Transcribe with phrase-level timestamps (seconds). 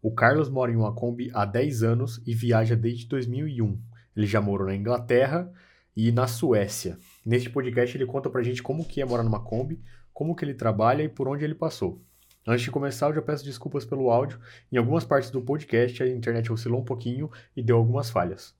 [0.00, 3.80] O Carlos mora em uma Kombi há 10 anos e viaja desde 2001.
[4.16, 5.52] Ele já morou na Inglaterra
[5.96, 6.98] e na Suécia.
[7.26, 9.82] Neste podcast ele conta pra gente como que é morar numa Kombi,
[10.12, 12.00] como que ele trabalha e por onde ele passou.
[12.46, 14.40] Antes de começar, eu já peço desculpas pelo áudio.
[14.72, 18.57] Em algumas partes do podcast a internet oscilou um pouquinho e deu algumas falhas.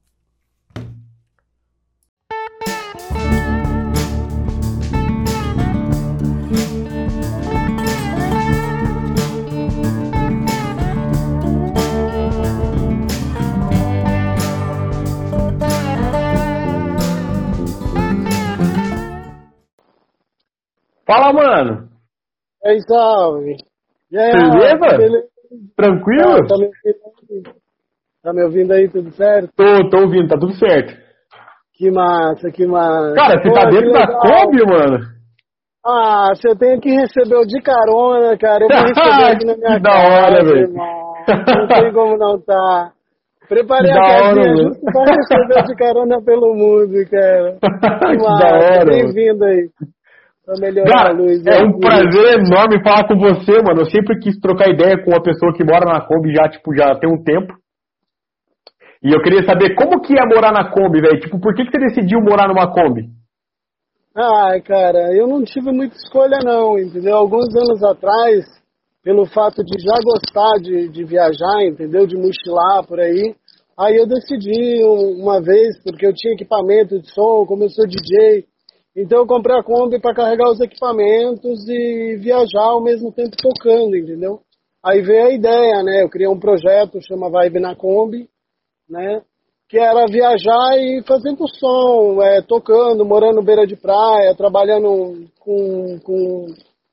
[21.08, 21.89] Fala, mano.
[22.62, 23.57] E aí, salve.
[24.12, 24.99] E aí, Beleza?
[24.99, 25.26] Beleza?
[25.75, 26.32] Tranquilo?
[26.32, 26.82] Ah, tá, me ouvindo
[27.30, 27.43] aí?
[28.22, 29.49] tá me ouvindo aí, tudo certo?
[29.57, 30.94] Tô, tô ouvindo, tá tudo certo.
[31.72, 33.14] Que massa, que massa.
[33.14, 34.06] Cara, você Pô, tá dentro da.
[34.06, 34.98] Kombi, mano?
[35.86, 38.64] Ah, você tem que receber o de carona, cara.
[38.64, 40.72] Eu vou receber aqui na minha Que da casa, hora, velho.
[40.75, 42.92] Não tem como não tá.
[43.48, 47.56] Preparei a da hora, casinha justo pra receber o de carona pelo mundo, cara.
[48.11, 49.70] Que Que massa, da hora, bem-vindo aí.
[50.91, 51.44] Cara, luz.
[51.46, 51.80] é um aqui.
[51.80, 53.82] prazer enorme falar com você, mano.
[53.82, 56.94] Eu sempre quis trocar ideia com uma pessoa que mora na Kombi já, tipo, já
[56.98, 57.52] tem um tempo.
[59.02, 61.20] E eu queria saber como que é morar na Kombi, velho.
[61.20, 63.02] Tipo, por que, que você decidiu morar numa Kombi?
[64.16, 67.14] Ai, cara, eu não tive muita escolha não, entendeu?
[67.16, 68.44] Alguns anos atrás,
[69.05, 72.06] pelo fato de já gostar de, de viajar, entendeu?
[72.06, 73.36] De mochilar por aí,
[73.78, 77.86] aí eu decidi um- uma vez, porque eu tinha equipamento de som, como eu sou
[77.86, 78.44] DJ,
[79.02, 83.96] então eu comprei a Kombi para carregar os equipamentos e viajar ao mesmo tempo tocando,
[83.96, 84.40] entendeu?
[84.84, 86.02] Aí veio a ideia, né?
[86.02, 88.28] Eu criei um projeto, chama Vibe na Kombi,
[88.88, 89.22] né?
[89.68, 96.46] que era viajar e fazendo som, é, tocando, morando beira de praia, trabalhando com, com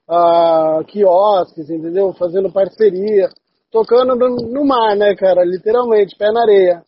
[0.09, 2.13] ah, quiosques, entendeu?
[2.13, 3.29] Fazendo parceria,
[3.71, 5.45] tocando no, no mar, né, cara?
[5.45, 6.83] Literalmente, pé na areia.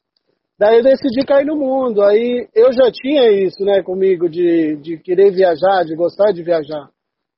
[0.59, 2.01] Daí eu decidi cair no mundo.
[2.01, 6.89] Aí eu já tinha isso, né, comigo, de, de querer viajar, de gostar de viajar.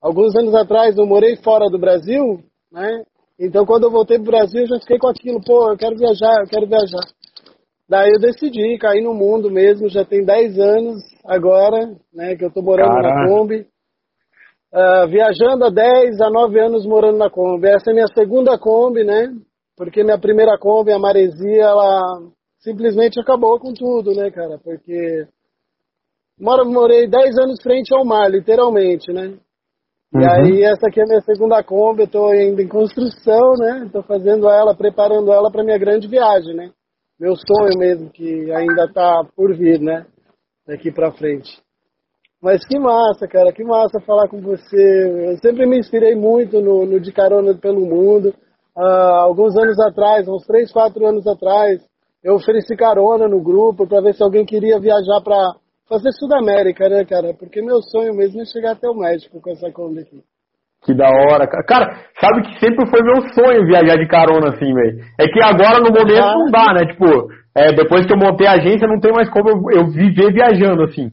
[0.02, 2.40] Alguns anos atrás eu morei fora do Brasil,
[2.72, 3.04] né?
[3.38, 6.40] Então quando eu voltei pro Brasil eu já fiquei com aquilo, pô, eu quero viajar,
[6.40, 7.06] eu quero viajar.
[7.90, 12.52] Daí eu decidi cair no mundo mesmo, já tem 10 anos agora, né, que eu
[12.52, 13.30] tô morando na Caraca.
[13.30, 13.66] Kombi.
[14.72, 17.68] Ah, viajando há 10 a 9 anos morando na Kombi.
[17.68, 19.30] Essa é minha segunda Kombi, né?
[19.76, 22.22] Porque minha primeira Kombi, a Maresia, ela
[22.60, 24.58] simplesmente acabou com tudo, né, cara?
[24.58, 25.28] Porque
[26.40, 29.38] moro, morei 10 anos frente ao mar, literalmente, né?
[30.12, 30.28] E Uhum.
[30.28, 33.90] aí essa aqui é a minha segunda Kombi, eu tô ainda em construção, né?
[33.92, 36.72] Tô fazendo ela, preparando ela para minha grande viagem, né?
[37.20, 40.06] Meu sonho mesmo, que ainda tá por vir, né?
[40.66, 41.62] Daqui pra frente.
[42.42, 45.30] Mas que massa, cara, que massa falar com você.
[45.30, 48.34] Eu sempre me inspirei muito no, no De Carona pelo Mundo.
[48.76, 51.82] Ah, alguns anos atrás, uns 3, 4 anos atrás,
[52.24, 55.54] eu ofereci carona no grupo para ver se alguém queria viajar para
[55.88, 57.34] fazer Sudamérica, né, cara?
[57.34, 60.22] Porque meu sonho mesmo é chegar até o México com essa Kombi aqui.
[60.86, 61.64] Que da hora, cara.
[61.66, 61.86] Cara,
[62.22, 65.00] sabe que sempre foi meu sonho viajar de carona assim, velho.
[65.20, 66.36] É que agora no momento Ah.
[66.36, 66.86] não dá, né?
[66.86, 70.32] Tipo, é, depois que eu montei a agência, não tem mais como eu, eu viver
[70.32, 71.10] viajando assim.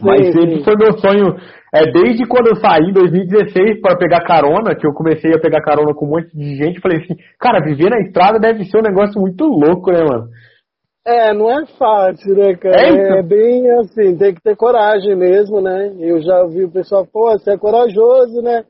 [0.00, 0.64] Mas Sim, sempre sim.
[0.64, 1.36] foi meu sonho,
[1.74, 5.62] é, desde quando eu saí em 2016 para pegar carona, que eu comecei a pegar
[5.62, 8.82] carona com um monte de gente, falei assim, cara, viver na estrada deve ser um
[8.82, 10.28] negócio muito louco, né, mano?
[11.06, 12.76] É, não é fácil, né, cara?
[12.76, 13.18] É.
[13.20, 15.94] É bem assim, tem que ter coragem mesmo, né?
[16.00, 18.64] Eu já ouvi o pessoal, pô, você é corajoso, né?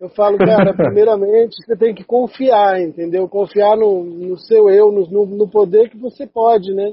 [0.00, 3.28] Eu falo, cara, primeiramente você tem que confiar, entendeu?
[3.28, 6.92] Confiar no, no seu eu, no, no poder que você pode, né?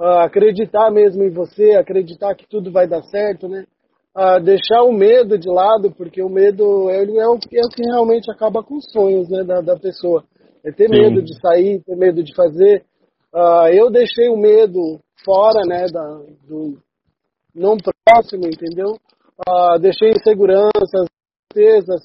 [0.00, 3.66] Ah, acreditar mesmo em você, acreditar que tudo vai dar certo, né?
[4.14, 7.68] Ah, deixar o medo de lado, porque o medo ele é, o, que- é o
[7.68, 10.24] que realmente acaba com os sonhos né, da, da pessoa.
[10.64, 10.94] É ter Sim.
[10.98, 12.82] medo de sair, ter medo de fazer.
[13.34, 14.80] Ah, eu deixei o medo
[15.22, 16.78] fora, né, da, do
[17.54, 18.96] não próximo, entendeu?
[19.46, 21.08] Ah, deixei inseguranças,
[21.52, 22.00] certezas,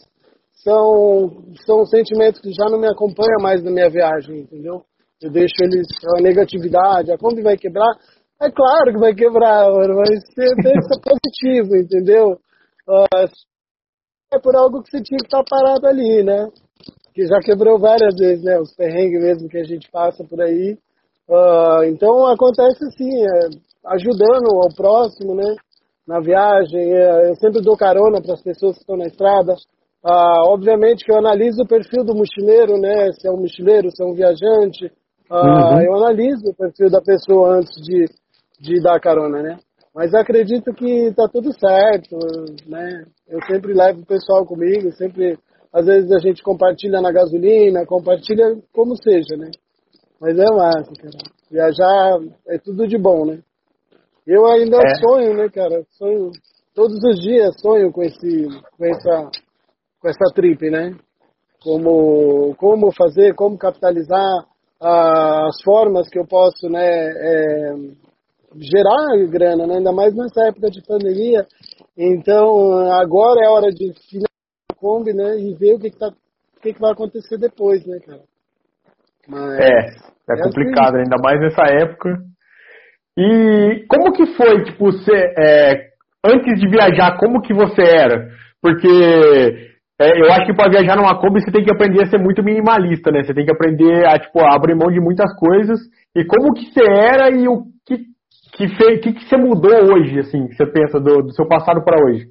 [0.52, 4.84] são, são sentimentos que já não me acompanham mais na minha viagem, entendeu?
[5.22, 7.94] Eu deixo eles, a negatividade, a Kombi vai quebrar,
[8.42, 12.38] é claro que vai quebrar, mano, mas você tem que ser positivo, entendeu?
[14.34, 16.50] É por algo que você tinha que estar parado ali, né?
[17.14, 18.60] Que já quebrou várias vezes, né?
[18.60, 20.78] Os perrengues mesmo que a gente passa por aí.
[21.88, 23.50] Então acontece assim, é,
[23.86, 25.56] ajudando ao próximo, né?
[26.06, 29.56] Na viagem, é, eu sempre dou carona para as pessoas que estão na estrada.
[30.04, 33.12] Ah, obviamente que eu analiso o perfil do mochileiro, né?
[33.14, 34.92] Se é um mochileiro, se é um viajante.
[35.30, 35.82] Ah, Uhum.
[35.82, 38.06] Eu analiso o perfil da pessoa antes de,
[38.60, 39.58] de dar carona, né?
[39.94, 42.18] Mas acredito que tá tudo certo,
[42.68, 43.06] né?
[43.28, 45.38] Eu sempre levo o pessoal comigo, sempre
[45.72, 49.50] às vezes a gente compartilha na gasolina, compartilha como seja, né?
[50.20, 51.18] Mas é massa, cara.
[51.50, 53.40] Viajar é tudo de bom, né?
[54.28, 54.96] Eu ainda é.
[54.96, 55.84] sonho, né, cara?
[55.92, 56.32] Sonho
[56.74, 59.30] todos os dias sonho com esse com essa
[60.02, 60.96] com essa trip, né?
[61.64, 64.46] Como como fazer, como capitalizar
[64.82, 67.76] as formas que eu posso, né, é,
[68.58, 69.78] gerar grana, né?
[69.78, 71.46] ainda mais nessa época de pandemia.
[71.98, 74.30] Então, agora é hora de finalizar
[74.72, 75.38] a Kombi, né?
[75.40, 78.22] E ver o que, que, tá, o que, que vai acontecer depois, né, cara?
[79.28, 81.04] Mas, é, é, é complicado, assim.
[81.04, 82.18] ainda mais nessa época.
[83.18, 85.90] E como que foi, tipo, você, é,
[86.24, 88.30] antes de viajar, como que você era?
[88.62, 92.18] Porque é, eu acho que para viajar numa Kombi você tem que aprender a ser
[92.18, 93.24] muito minimalista, né?
[93.24, 95.80] Você tem que aprender a, tipo, a abrir mão de muitas coisas.
[96.14, 98.16] E como que você era e o que
[98.56, 101.84] que, fez, que, que você mudou hoje, assim, que você pensa do, do seu passado
[101.84, 102.28] para hoje?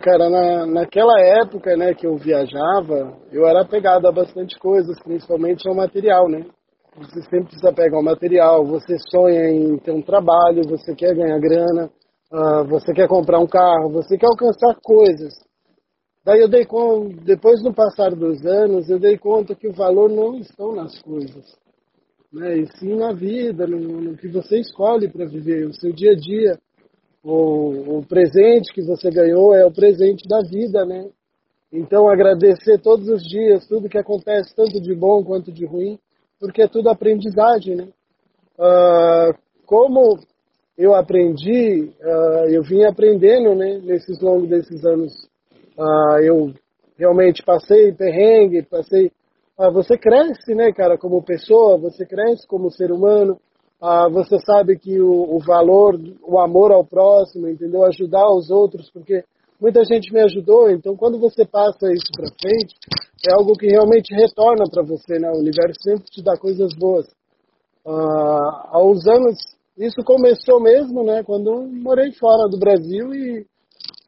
[0.00, 5.68] Cara, na, naquela época, né, que eu viajava, eu era apegado a bastante coisas, principalmente
[5.68, 6.46] ao material, né?
[6.96, 11.38] Você sempre precisa pegar o material, você sonha em ter um trabalho, você quer ganhar
[11.38, 11.90] grana,
[12.32, 15.32] uh, você quer comprar um carro, você quer alcançar coisas.
[16.24, 20.10] Daí eu dei conta, depois do passar dos anos, eu dei conta que o valor
[20.10, 21.60] não está nas coisas
[22.32, 22.58] né?
[22.58, 26.16] E sim na vida, no, no que você escolhe para viver, o seu dia a
[26.16, 26.58] dia.
[27.22, 31.10] O, o presente que você ganhou é o presente da vida, né?
[31.70, 35.98] Então agradecer todos os dias tudo que acontece, tanto de bom quanto de ruim,
[36.38, 37.88] porque é tudo aprendizagem, né?
[38.58, 39.34] Uh,
[39.66, 40.18] como
[40.76, 43.80] eu aprendi, uh, eu vim aprendendo, né?
[43.84, 45.12] Nesses longos desses anos,
[45.78, 46.52] uh, eu
[46.96, 49.10] realmente passei perrengue, passei
[49.62, 53.38] ah, você cresce, né, cara, como pessoa, você cresce como ser humano,
[54.10, 57.84] você sabe que o, o, valor, o amor ao próximo, entendeu?
[57.84, 59.22] Ajudar os outros, porque
[59.60, 62.74] muita gente me ajudou, então quando você passa isso para frente,
[63.28, 65.30] é algo que realmente retorna para você, né?
[65.30, 67.06] O universo sempre te dá coisas boas.
[67.84, 69.36] Uns anos,
[69.80, 73.46] isso começou mesmo, né, quando morei fora do Brasil e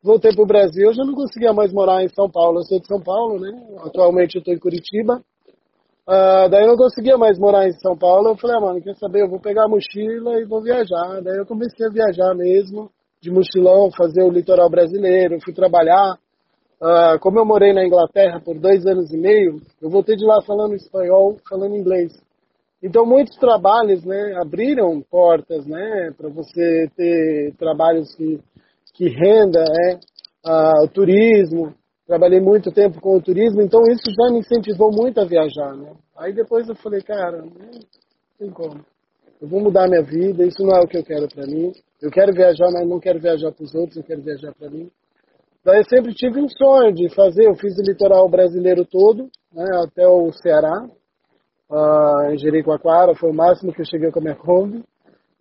[0.03, 2.59] voltei para o Brasil, eu já não conseguia mais morar em São Paulo.
[2.59, 3.51] Eu sou de São Paulo, né?
[3.79, 5.23] Atualmente eu estou em Curitiba.
[6.07, 8.29] Uh, daí eu não conseguia mais morar em São Paulo.
[8.29, 9.23] Eu falei, ah, mano, quer saber?
[9.23, 11.21] Eu vou pegar a mochila e vou viajar.
[11.23, 12.91] Daí eu comecei a viajar mesmo,
[13.21, 15.39] de mochilão, fazer o litoral brasileiro.
[15.45, 16.19] Fui trabalhar.
[16.81, 20.43] Uh, como eu morei na Inglaterra por dois anos e meio, eu voltei de lá
[20.43, 22.13] falando espanhol, falando inglês.
[22.83, 28.41] Então muitos trabalhos, né, abriram portas, né, para você ter trabalhos que
[28.95, 29.99] que renda, né,
[30.85, 31.75] o turismo
[32.07, 35.93] trabalhei muito tempo com o turismo, então isso já me incentivou muito a viajar, né?
[36.17, 37.51] Aí depois eu falei, cara, não
[38.39, 38.85] tem como.
[39.41, 41.73] Eu vou mudar minha vida, isso não é o que eu quero para mim.
[42.03, 44.91] Eu quero viajar, mas não quero viajar para os outros, eu quero viajar para mim.
[45.65, 49.65] Daí eu sempre tive um sonho de fazer, eu fiz o litoral brasileiro todo, né,
[49.85, 50.87] até o Ceará,
[51.73, 54.85] uh, em Jericoacoara, foi o máximo que eu cheguei com a minha Kombi.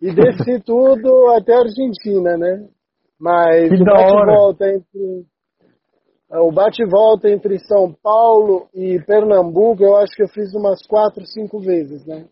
[0.00, 2.66] E desci tudo até a Argentina, né?
[3.20, 5.26] Mas que o bate-volta entre
[6.32, 11.26] é, o bate-volta entre São Paulo e Pernambuco, eu acho que eu fiz umas quatro,
[11.26, 12.24] cinco vezes, né?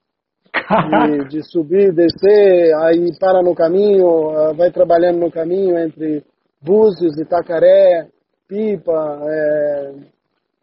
[0.51, 6.25] De, de, subir, descer, aí para no caminho, ah, vai trabalhando no caminho entre
[6.63, 8.09] Búzios, Itacaré,
[8.49, 9.93] Pipa, é,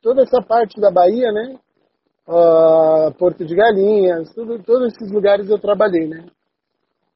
[0.01, 1.57] toda essa parte da Bahia, né?
[2.27, 6.25] Uh, Porto de Galinhas, tudo, todos esses lugares eu trabalhei, né?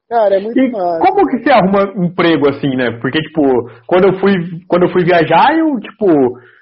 [0.08, 1.00] Cara, é muito e massa.
[1.00, 2.98] Como que você arruma emprego assim, né?
[3.00, 3.42] Porque, tipo,
[3.86, 4.32] quando eu fui,
[4.68, 6.06] quando eu fui viajar, eu, tipo,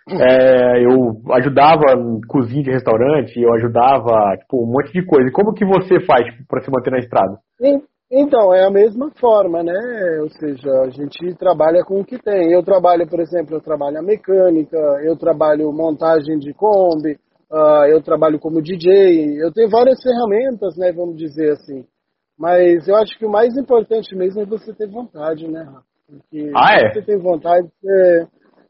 [0.08, 1.82] é, eu ajudava
[2.28, 5.28] cozinha de restaurante, eu ajudava, tipo, um monte de coisa.
[5.28, 7.38] E como que você faz tipo, para se manter na estrada?
[8.10, 9.78] Então, é a mesma forma, né?
[10.20, 12.52] Ou seja, a gente trabalha com o que tem.
[12.52, 17.16] Eu trabalho, por exemplo, eu trabalho a mecânica, eu trabalho montagem de Kombi,
[17.50, 20.92] uh, eu trabalho como DJ, eu tenho várias ferramentas, né?
[20.92, 21.84] Vamos dizer assim.
[22.38, 25.90] Mas eu acho que o mais importante mesmo é você ter vontade, né, Rafa?
[26.06, 26.92] Porque ah, é?
[26.92, 28.26] você tem vontade, você,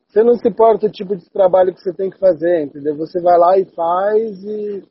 [0.08, 2.96] você não se importa o tipo de trabalho que você tem que fazer, entendeu?
[2.96, 4.82] Você vai lá e faz e,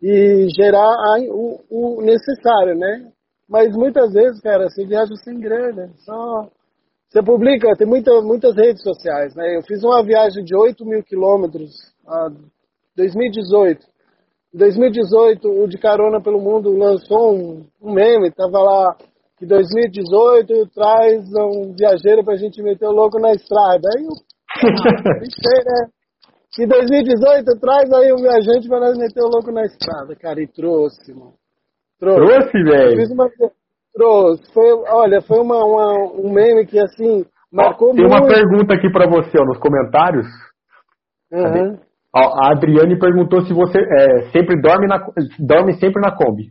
[0.00, 3.10] e gerar a, o, o necessário, né?
[3.48, 6.48] Mas muitas vezes, cara, você viaja sem grana, só...
[7.08, 9.56] Você publica, tem muita, muitas redes sociais, né?
[9.56, 11.70] Eu fiz uma viagem de 8 mil quilômetros
[12.98, 13.80] 2018.
[14.54, 18.96] Em 2018, o De Carona pelo Mundo lançou um, um meme, tava lá
[19.38, 23.88] que 2018 traz um viajeiro pra gente meter o louco na estrada.
[23.96, 24.10] Aí eu
[25.20, 25.88] pensei, né?
[26.52, 30.48] Que 2018 traz aí um viajante pra nós meter o louco na estrada, cara, e
[30.48, 31.34] trouxe, mano.
[32.00, 33.06] Trouxe, trouxe velho?
[33.94, 34.52] Trouxe.
[34.52, 38.14] Foi, olha, foi uma, uma, um meme que assim, Marcou Tem muito.
[38.14, 40.26] uma pergunta aqui pra você, ó, nos comentários.
[41.32, 41.78] Uhum.
[42.18, 44.98] A Adriane perguntou se você é, sempre dorme, na,
[45.38, 46.44] dorme sempre na Kombi.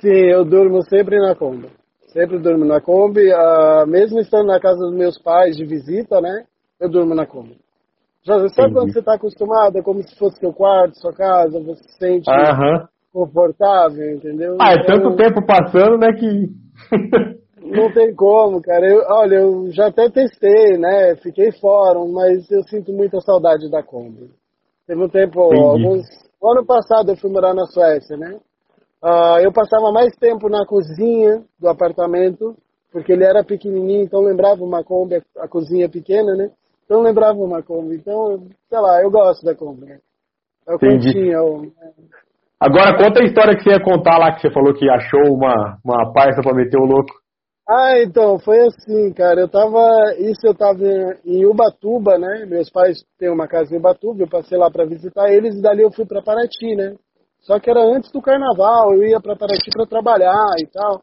[0.00, 1.68] Sim, eu durmo sempre na Kombi.
[2.08, 3.32] Sempre durmo na Kombi.
[3.32, 6.44] ah, mesmo estando na casa dos meus pais de visita, né?
[6.80, 7.56] Eu durmo na Kombi.
[8.24, 8.72] Já sabe Entendi.
[8.72, 9.78] quando você está acostumado?
[9.78, 12.88] É como se fosse seu quarto, sua casa, você se sente Aham.
[13.12, 14.56] confortável, entendeu?
[14.60, 16.48] Ah, é Então, tanto tempo passando, né, que...
[17.66, 18.86] Não tem como, cara.
[18.86, 21.16] Eu, olha, eu já até testei, né?
[21.16, 24.30] Fiquei fora, mas eu sinto muita saudade da Kombi.
[24.86, 26.04] Teve um tempo, alguns.
[26.40, 28.38] O ano passado eu fui morar na Suécia, né?
[29.02, 32.56] Ah, eu passava mais tempo na cozinha do apartamento,
[32.92, 36.50] porque ele era pequenininho, então lembrava uma Kombi, a cozinha pequena, né?
[36.84, 37.96] Então lembrava uma Kombi.
[37.96, 39.98] Então, sei lá, eu gosto da Kombi, né?
[40.68, 41.12] É o Entendi.
[41.12, 41.72] cantinho, é o-
[42.58, 45.78] Agora conta a história que você ia contar lá, que você falou que achou uma,
[45.84, 47.25] uma parça pra meter o louco.
[47.68, 49.40] Ah, então, foi assim, cara.
[49.40, 49.80] Eu tava.
[50.18, 50.84] Isso eu tava
[51.24, 52.46] em Ubatuba, né?
[52.46, 55.82] Meus pais têm uma casa em Ubatuba, eu passei lá pra visitar eles e dali
[55.82, 56.94] eu fui pra Paraty, né?
[57.40, 61.02] Só que era antes do carnaval, eu ia pra Paraty pra trabalhar e tal.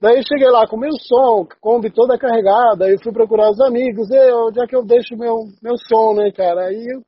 [0.00, 4.10] Daí eu cheguei lá com meu som, Kombi toda carregada, aí fui procurar os amigos,
[4.10, 6.66] e onde é que eu deixo meu, meu som, né, cara?
[6.66, 7.02] Aí eu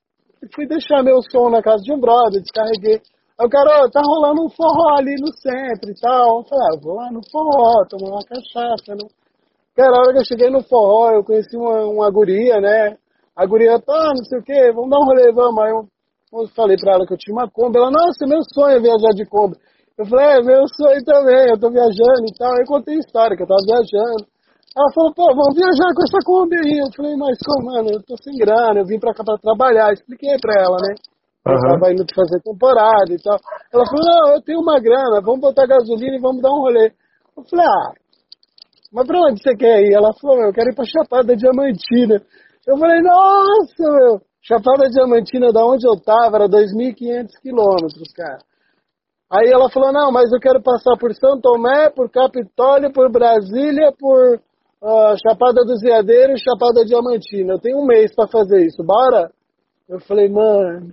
[0.55, 3.01] fui deixar meu som na casa de um brother, descarreguei.
[3.39, 6.41] Aí o cara, tá rolando um forró ali no centro e tal.
[6.41, 9.05] Eu falei, ah, vou lá no forró, tomar uma cachaça, né?
[9.77, 12.97] Cara, a hora que eu cheguei no forró, eu conheci uma, uma guria, né?
[13.37, 15.63] A guria, tá, não sei o quê, vamos dar um rolê, vamos.
[15.63, 15.85] Aí eu,
[16.33, 17.77] eu falei pra ela que eu tinha uma Kombi.
[17.77, 19.57] Ela, nossa, meu sonho é viajar de Kombi.
[19.99, 22.53] Eu falei, é, meu sonho também, eu tô viajando e tal.
[22.57, 24.25] Aí eu contei a história, que eu tava viajando.
[24.73, 26.81] Ela falou, pô, vamos viajar com essa Kombi aí.
[26.81, 29.93] Eu falei, mas como, mano, eu tô sem grana, eu vim pra cá pra trabalhar.
[29.93, 30.97] Expliquei pra ela, né?
[31.47, 31.79] Eu Aham.
[31.79, 33.39] tava indo fazer temporada e tal.
[33.73, 36.93] Ela falou, não, eu tenho uma grana, vamos botar gasolina e vamos dar um rolê.
[37.37, 37.93] Eu falei, ah,
[38.93, 39.95] mas pra onde você quer ir?
[39.95, 42.21] Ela falou, eu quero ir pra Chapada Diamantina.
[42.67, 48.39] Eu falei, nossa, meu, Chapada Diamantina, da onde eu tava, era 2.500 quilômetros, cara.
[49.31, 53.93] Aí ela falou, não, mas eu quero passar por São Tomé, por Capitólio, por Brasília,
[53.97, 54.41] por
[54.83, 57.55] ah, Chapada dos Veadeiros, Chapada Diamantina.
[57.55, 59.31] Eu tenho um mês pra fazer isso, bora?
[59.89, 60.93] Eu falei, mano,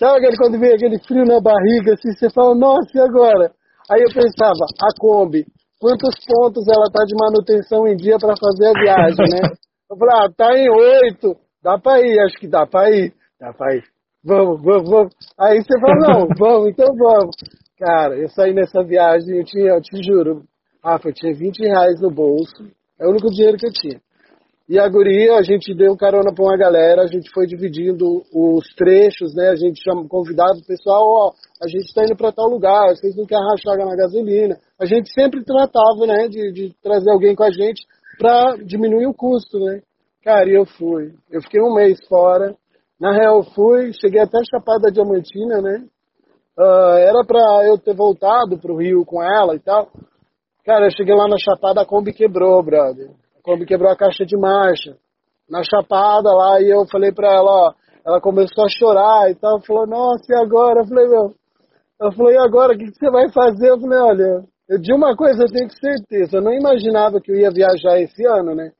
[0.00, 3.52] sabe aquele quando vem aquele frio na barriga, assim, você fala, nossa, e agora?
[3.92, 5.44] Aí eu pensava, a Kombi,
[5.78, 9.48] quantos pontos ela tá de manutenção em dia pra fazer a viagem, né?
[9.90, 13.52] Eu falei, ah, tá em oito, dá pra ir, acho que dá pra ir, dá
[13.52, 13.84] pra ir.
[14.24, 15.12] Vamos, vamos, vamos.
[15.38, 17.36] Aí você fala, não, vamos, então vamos.
[17.78, 20.44] Cara, eu saí nessa viagem, eu tinha, eu te juro,
[20.82, 22.64] Rafa, eu tinha 20 reais no bolso,
[22.98, 24.00] é o único dinheiro que eu tinha.
[24.70, 28.64] E a guria, a gente deu carona pra uma galera, a gente foi dividindo os
[28.76, 29.48] trechos, né?
[29.48, 33.16] A gente chama, convidava o pessoal, ó, a gente tá indo pra tal lugar, vocês
[33.16, 34.56] não querem rachar na gasolina.
[34.80, 37.84] A gente sempre tratava, né, de, de trazer alguém com a gente
[38.16, 39.80] pra diminuir o custo, né?
[40.22, 41.14] Cara, e eu fui.
[41.28, 42.54] Eu fiquei um mês fora.
[43.00, 45.84] Na real, eu fui, cheguei até Chapada Diamantina, né?
[46.56, 49.88] Ah, era pra eu ter voltado pro Rio com ela e tal.
[50.64, 53.10] Cara, eu cheguei lá na Chapada, a Kombi quebrou, brother.
[53.40, 54.96] A Kombi quebrou a caixa de marcha.
[55.48, 57.72] Na Chapada lá, e eu falei pra ela, ó,
[58.06, 60.82] ela começou a chorar e tal, falou, nossa, e agora?
[60.82, 61.34] Eu falei, meu,
[62.00, 63.70] ela falou, e agora, o que, você vai fazer?
[63.70, 67.36] Eu falei, olha, eu, de uma coisa eu tenho certeza, eu não imaginava que eu
[67.36, 68.70] ia viajar esse ano, né?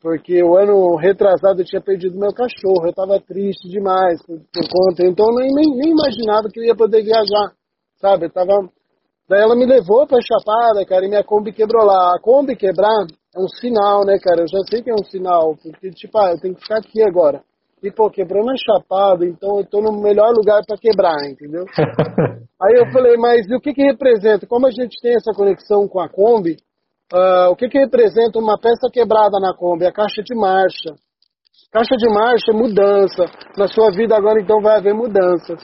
[0.00, 4.68] Porque o ano retrasado eu tinha perdido meu cachorro, eu tava triste demais por, por
[4.68, 7.52] conta, então eu nem, nem imaginava que eu ia poder viajar,
[7.96, 8.26] sabe?
[8.26, 8.52] Eu tava...
[9.26, 12.14] Daí ela me levou pra Chapada, cara, e minha Kombi quebrou lá.
[12.14, 14.42] A Kombi quebrar é um sinal, né, cara?
[14.42, 17.02] Eu já sei que é um sinal, porque, tipo, ah, eu tenho que ficar aqui
[17.02, 17.42] agora.
[17.82, 21.64] E, pô, quebrou na Chapada, então eu tô no melhor lugar pra quebrar, entendeu?
[22.62, 24.46] Aí eu falei, mas e o que que representa?
[24.46, 26.56] Como a gente tem essa conexão com a Kombi,
[27.12, 29.84] ah, o que que representa uma peça quebrada na Kombi?
[29.84, 30.94] A caixa de marcha.
[31.72, 33.24] Caixa de marcha é mudança.
[33.58, 35.60] Na sua vida agora, então, vai haver mudanças.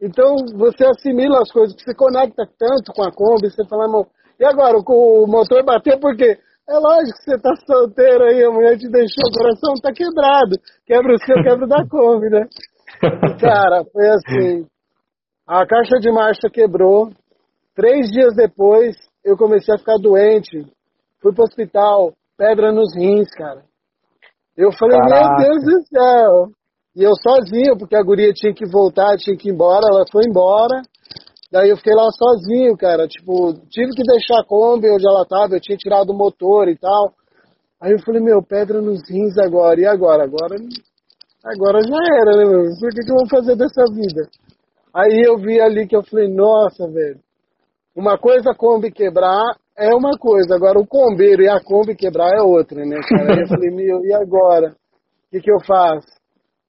[0.00, 4.06] Então, você assimila as coisas, você conecta tanto com a Kombi, você fala, "Não,
[4.38, 6.38] e agora, o motor bateu por quê?
[6.70, 10.54] É lógico que você tá solteiro aí, a mulher te deixou, o coração tá quebrado.
[10.86, 12.46] Quebra o seu, quebra o da Kombi, né?
[13.02, 14.66] E, cara, foi assim.
[15.44, 17.10] A caixa de marcha quebrou.
[17.74, 20.64] Três dias depois, eu comecei a ficar doente.
[21.20, 23.64] Fui pro hospital, pedra nos rins, cara.
[24.56, 25.42] Eu falei, Caraca.
[25.42, 26.46] meu Deus do céu.
[26.94, 30.22] E eu sozinho, porque a guria tinha que voltar, tinha que ir embora, ela foi
[30.24, 30.82] embora.
[31.50, 33.08] Daí eu fiquei lá sozinho, cara.
[33.08, 36.76] Tipo, tive que deixar a Kombi onde ela tava, eu tinha tirado o motor e
[36.76, 37.12] tal.
[37.80, 39.80] Aí eu falei, meu, pedra nos rins agora.
[39.80, 40.24] E agora?
[40.24, 40.56] Agora,
[41.44, 42.60] agora já era, né, meu?
[42.60, 44.28] O que, que eu vou fazer dessa vida?
[44.94, 47.18] Aí eu vi ali que eu falei, nossa, velho.
[47.96, 52.30] Uma coisa a Kombi quebrar é uma coisa, agora o combeiro e a Kombi quebrar
[52.36, 53.34] é outra, né, cara?
[53.34, 54.68] Aí eu falei, meu, e agora?
[54.68, 56.06] O que, que eu faço?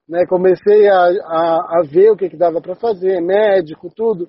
[0.08, 4.28] Né, comecei a, a, a ver o que, que dava para fazer, médico, tudo.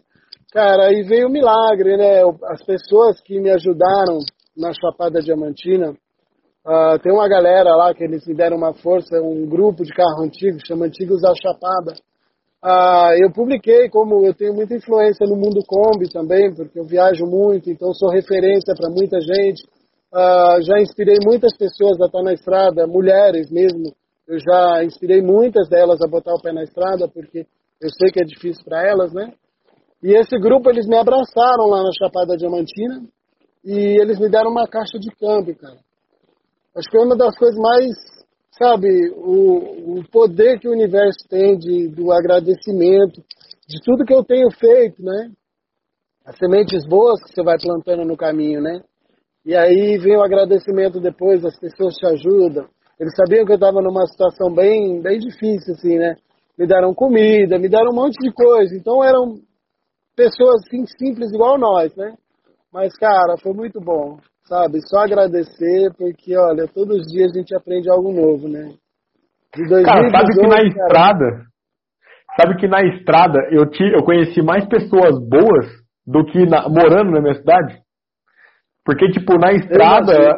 [0.54, 2.22] Cara, aí veio o milagre, né?
[2.44, 4.20] As pessoas que me ajudaram
[4.56, 9.48] na Chapada Diamantina, uh, tem uma galera lá que eles me deram uma força, um
[9.48, 11.94] grupo de carro antigo, chama Antigos da Chapada.
[12.64, 17.26] Uh, eu publiquei como eu tenho muita influência no mundo Kombi também, porque eu viajo
[17.26, 19.64] muito, então sou referência para muita gente.
[20.14, 23.92] Uh, já inspirei muitas pessoas a estar na estrada, mulheres mesmo.
[24.28, 27.40] Eu já inspirei muitas delas a botar o pé na estrada, porque
[27.82, 29.34] eu sei que é difícil para elas, né?
[30.04, 33.02] E esse grupo, eles me abraçaram lá na Chapada Diamantina
[33.64, 35.78] e eles me deram uma caixa de câmbio, cara.
[36.76, 37.88] Acho que foi uma das coisas mais,
[38.60, 43.24] sabe, o, o poder que o universo tem de, do agradecimento,
[43.66, 45.32] de tudo que eu tenho feito, né?
[46.26, 48.82] As sementes boas que você vai plantando no caminho, né?
[49.46, 52.68] E aí vem o agradecimento depois, as pessoas te ajudam.
[53.00, 56.16] Eles sabiam que eu estava numa situação bem, bem difícil, assim, né?
[56.58, 58.76] Me deram comida, me deram um monte de coisa.
[58.76, 59.36] Então eram
[60.16, 62.14] pessoas assim, simples igual nós, né?
[62.72, 64.80] Mas, cara, foi muito bom, sabe?
[64.88, 68.74] Só agradecer, porque, olha, todos os dias a gente aprende algo novo, né?
[69.56, 71.46] De 2018, cara, sabe que na cara, estrada,
[72.40, 75.68] sabe que na estrada eu, te, eu conheci mais pessoas boas
[76.06, 77.80] do que na, morando na minha cidade?
[78.84, 80.36] Porque, tipo, na estrada,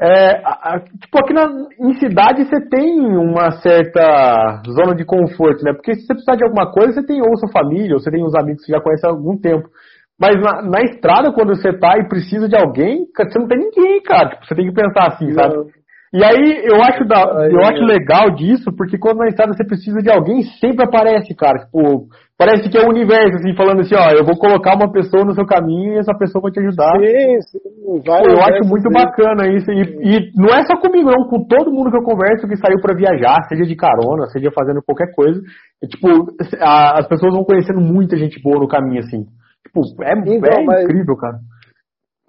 [0.00, 1.48] é, a, tipo, aqui na,
[1.80, 5.72] em cidade você tem uma certa zona de conforto, né?
[5.72, 8.24] Porque se você precisar de alguma coisa, você tem ou sua família, ou você tem
[8.24, 9.68] uns amigos que já conhecem há algum tempo.
[10.20, 14.00] Mas na, na estrada, quando você tá e precisa de alguém, você não tem ninguém,
[14.02, 14.30] cara.
[14.30, 15.54] Tipo, você tem que pensar assim, sabe?
[16.12, 17.20] E aí eu acho, da,
[17.52, 21.58] eu acho legal disso, porque quando na estrada você precisa de alguém, sempre aparece, cara.
[21.58, 25.24] Tipo, parece que é o universo, assim, falando assim, ó, eu vou colocar uma pessoa
[25.24, 26.96] no seu caminho e essa pessoa vai te ajudar.
[26.96, 28.94] Sim, sim, vai, eu acho muito sim.
[28.94, 29.70] bacana isso.
[29.70, 32.80] E, e, não é só comigo, não, com todo mundo que eu converso que saiu
[32.80, 35.38] para viajar, seja de carona, seja fazendo qualquer coisa.
[35.82, 36.08] E, tipo,
[36.58, 39.26] a, as pessoas vão conhecendo muita gente boa no caminho, assim.
[39.66, 41.36] Tipo, é, então, é incrível, cara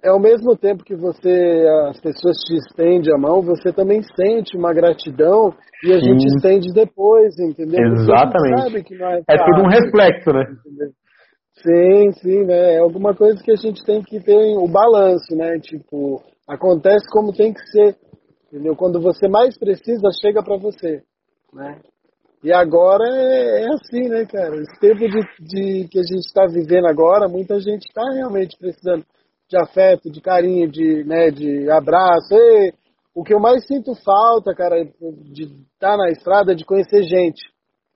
[0.04, 4.58] é ao mesmo tempo que você as pessoas te estendem a mão, você também sente
[4.58, 6.06] uma gratidão e a Sim.
[6.06, 7.86] gente estende depois, entendeu?
[7.94, 8.96] Exatamente.
[9.28, 10.44] É, é, tudo um reflexo, né?
[10.66, 10.90] Entendeu?
[11.62, 12.76] Sim, sim, né?
[12.76, 15.60] É alguma coisa que a gente tem que ter o balanço, né?
[15.60, 17.98] Tipo, acontece como tem que ser,
[18.48, 18.76] entendeu?
[18.76, 21.02] Quando você mais precisa, chega para você,
[21.54, 21.80] né?
[22.42, 24.56] E agora é, é, assim, né, cara?
[24.56, 29.04] Esse tempo de, de que a gente está vivendo agora, muita gente está realmente precisando
[29.50, 32.34] de afeto, de carinho, de, né, de abraço.
[32.34, 32.72] E
[33.16, 37.04] o que eu mais sinto falta, cara, de estar tá na estrada é de conhecer
[37.04, 37.42] gente,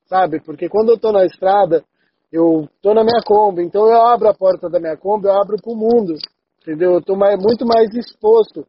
[0.07, 0.41] sabe?
[0.43, 1.83] Porque quando eu tô na estrada,
[2.31, 5.55] eu tô na minha Kombi, então eu abro a porta da minha Kombi, eu abro
[5.61, 6.15] pro mundo,
[6.61, 6.93] entendeu?
[6.93, 8.65] Eu tô mais, muito mais exposto.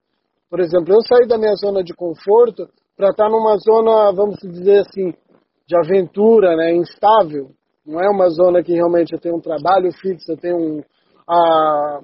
[0.50, 4.36] Por exemplo, eu saí da minha zona de conforto para estar tá numa zona, vamos
[4.42, 5.14] dizer assim,
[5.66, 7.50] de aventura, né, instável.
[7.86, 10.82] Não é uma zona que realmente eu tenho um trabalho fixo, eu tenho um,
[11.26, 12.00] a,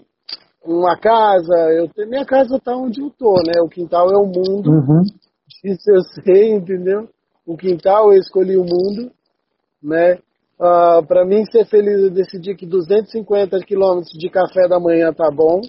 [0.65, 3.61] uma casa, eu tenho, minha casa tá onde eu tô, né?
[3.63, 4.71] O quintal é o mundo.
[4.71, 5.03] Uhum.
[5.65, 7.09] Isso eu sei, entendeu?
[7.47, 9.11] O quintal eu escolhi o mundo,
[9.83, 10.15] né?
[10.59, 15.11] Uh, ah, para mim ser feliz eu decidi que 250 quilômetros de café da manhã
[15.13, 15.61] tá bom,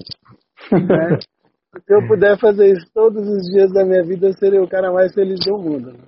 [0.71, 1.17] né?
[1.73, 4.91] Se eu puder fazer isso todos os dias da minha vida, eu seria o cara
[4.91, 5.93] mais feliz do mundo.
[5.93, 5.99] Né?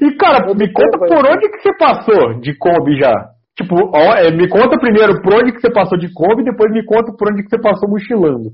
[0.00, 3.37] E cara, Todo me conta por onde que você passou de Kombi já?
[3.60, 6.84] Tipo, ó, é, me conta primeiro por onde que você passou de Kombi, depois me
[6.86, 8.52] conta por onde que você passou mochilando.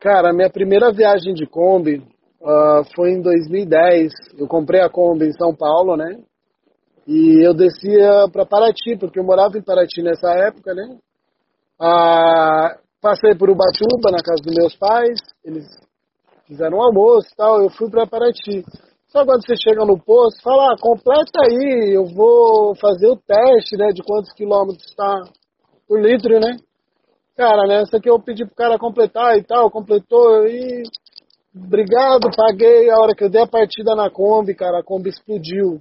[0.00, 1.98] Cara, minha primeira viagem de Kombi
[2.40, 4.10] uh, foi em 2010.
[4.38, 6.16] Eu comprei a Kombi em São Paulo, né?
[7.06, 10.96] E eu descia para Paraty, porque eu morava em Paraty nessa época, né?
[11.78, 15.18] Uh, passei por Ubatuba, na casa dos meus pais.
[15.44, 15.66] Eles
[16.46, 17.60] fizeram um almoço e tal.
[17.60, 18.64] Eu fui para Paraty.
[19.08, 23.76] Só quando você chega no posto, fala, ah, completa aí, eu vou fazer o teste,
[23.76, 25.22] né, de quantos quilômetros está
[25.86, 26.58] por litro, né?
[27.34, 30.82] Cara, nessa que eu pedi pro cara completar e tal, completou e
[31.56, 32.90] obrigado, paguei.
[32.90, 35.80] A hora que eu dei a partida na Kombi, cara, a Kombi explodiu.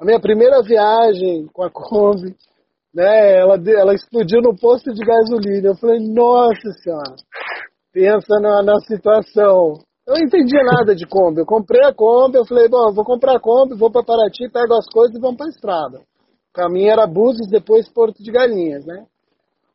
[0.00, 2.34] A minha primeira viagem com a Kombi,
[2.92, 5.68] né, ela, ela explodiu no posto de gasolina.
[5.68, 7.14] Eu falei, nossa senhora,
[7.92, 9.74] pensa na, na situação.
[10.06, 11.40] Eu não entendia nada de Kombi.
[11.40, 14.48] Eu comprei a Kombi, eu falei, bom, eu vou comprar a Kombi, vou para Paraty,
[14.52, 15.98] pego as coisas e vamos para a estrada.
[15.98, 19.06] O caminho era Búzios, depois Porto de Galinhas, né?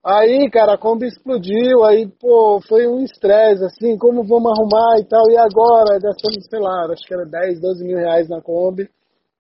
[0.05, 5.05] Aí, cara, a Kombi explodiu, aí, pô, foi um estresse, assim, como vamos arrumar e
[5.05, 5.99] tal, e agora?
[5.99, 8.87] Gastamos, sei lá, acho que era 10, 12 mil reais na Kombi,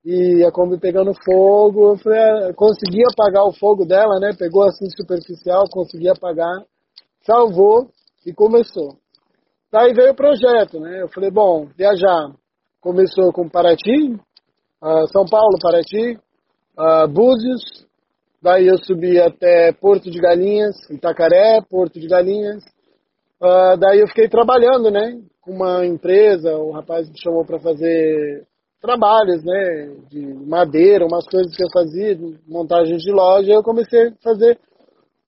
[0.03, 4.63] e a Kombi pegando fogo, eu falei, ah, consegui apagar o fogo dela, né, pegou
[4.63, 6.63] assim superficial, consegui apagar,
[7.25, 7.87] salvou,
[8.25, 8.97] E começou.
[9.71, 11.01] Daí veio o projeto, né?
[11.01, 12.31] Eu falei, bom, viajar.
[12.79, 14.13] Começou com Paraty,
[14.81, 16.17] uh, São Paulo, Paraty,
[16.77, 17.85] uh, Búzios,
[18.41, 22.63] daí eu subi até Porto de Galinhas, Itacaré, Porto de Galinhas.
[23.41, 25.19] Uh, daí eu fiquei trabalhando, né?
[25.41, 28.47] Com uma empresa, o rapaz me chamou para fazer
[28.81, 29.95] trabalhos, né?
[30.09, 33.51] De madeira, umas coisas que eu fazia, montagem de loja.
[33.51, 34.57] eu comecei a fazer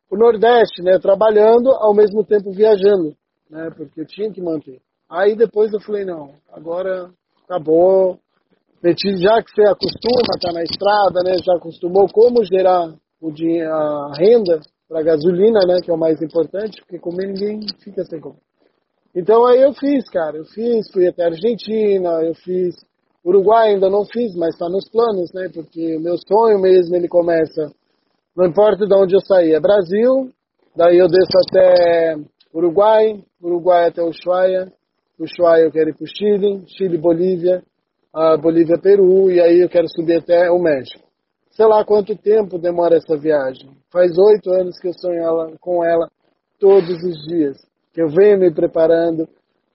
[0.09, 0.97] o Nordeste, né?
[0.97, 3.13] Trabalhando ao mesmo tempo viajando,
[3.49, 3.69] né?
[3.75, 4.79] Porque tinha que manter.
[5.09, 7.09] Aí depois eu falei, não, agora
[7.45, 8.19] acabou.
[8.83, 11.35] Já que você acostuma tá na estrada, né?
[11.43, 15.79] Já acostumou como gerar o dinheiro, a renda para gasolina, né?
[15.83, 18.39] Que é o mais importante, porque comer ninguém fica sem comer.
[19.13, 22.75] Então aí eu fiz, cara, eu fiz, fui até a Argentina, eu fiz
[23.23, 25.49] Uruguai ainda não fiz, mas está nos planos, né?
[25.53, 27.71] Porque o meu sonho mesmo ele começa,
[28.35, 30.31] não importa de onde eu sair, é Brasil,
[30.75, 32.15] daí eu desço até
[32.53, 34.71] Uruguai, Uruguai até Ushuaia,
[35.19, 37.63] Ushuaia eu quero ir para o Chile, Chile, Bolívia,
[38.41, 41.07] Bolívia, Peru, e aí eu quero subir até o México.
[41.51, 43.69] Sei lá quanto tempo demora essa viagem.
[43.91, 46.09] Faz oito anos que eu sonho ela, com ela
[46.59, 47.57] todos os dias,
[47.93, 49.27] que eu venho me preparando.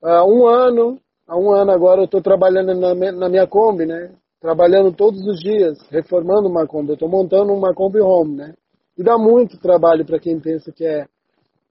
[0.03, 4.13] Uh, um ano há um ano agora eu estou trabalhando na, na, minha Kombi, né?
[4.41, 6.91] Trabalhando todos os dias, reformando uma Kombi.
[6.91, 8.55] Eu estou montando uma Kombi Home, né?
[8.97, 11.07] E dá muito trabalho para quem pensa que é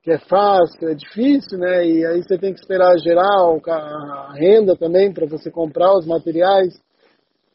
[0.04, 1.88] que é fácil, que é difícil, né?
[1.88, 6.76] E aí você tem que esperar gerar a renda também para você comprar os materiais.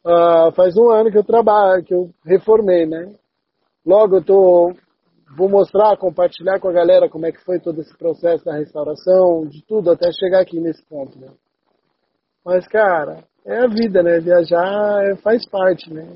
[0.03, 3.13] Uh, faz um ano que eu trabalho, que eu reformei, né?
[3.85, 4.73] Logo eu tô
[5.37, 9.45] vou mostrar, compartilhar com a galera como é que foi todo esse processo da restauração,
[9.47, 11.27] de tudo até chegar aqui nesse ponto, né?
[12.43, 14.19] Mas, cara, é a vida, né?
[14.19, 16.07] Viajar é, faz parte, né?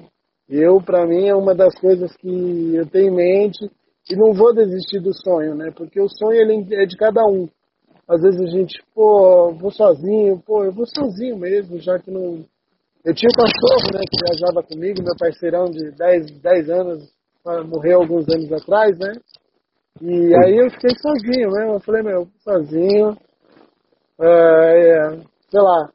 [0.49, 3.69] Eu, para mim, é uma das coisas que eu tenho em mente
[4.09, 5.71] e não vou desistir do sonho, né?
[5.75, 7.47] Porque o sonho ele é de cada um.
[8.07, 12.43] Às vezes a gente, pô, vou sozinho, pô, eu vou sozinho mesmo, já que não.
[13.05, 17.13] Eu tinha um cachorro, né, que viajava comigo, meu parceirão de 10, 10 anos,
[17.67, 19.13] morreu alguns anos atrás, né?
[20.01, 21.75] E aí eu fiquei sozinho, né?
[21.75, 23.17] Eu falei, meu, sozinho.
[24.19, 25.17] É,
[25.49, 25.89] sei lá,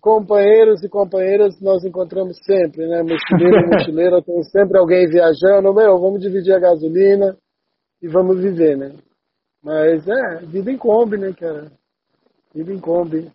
[0.00, 3.02] companheiros e companheiras nós encontramos sempre, né?
[3.02, 5.74] Mochileiro e mochileira, tem sempre alguém viajando.
[5.74, 7.36] Meu, vamos dividir a gasolina
[8.00, 8.94] e vamos viver, né?
[9.62, 11.70] Mas é, vida em Kombi, né, cara?
[12.54, 13.30] Vida em Kombi.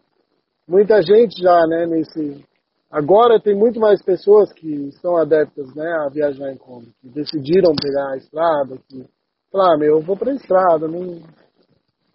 [0.68, 2.44] Muita gente já, né, nesse...
[2.90, 7.74] Agora tem muito mais pessoas que estão adeptas, né, a viajar em Kombi, que decidiram
[7.76, 9.06] pegar a estrada, que...
[9.52, 11.22] Falar, ah, meu, eu vou pra estrada, não,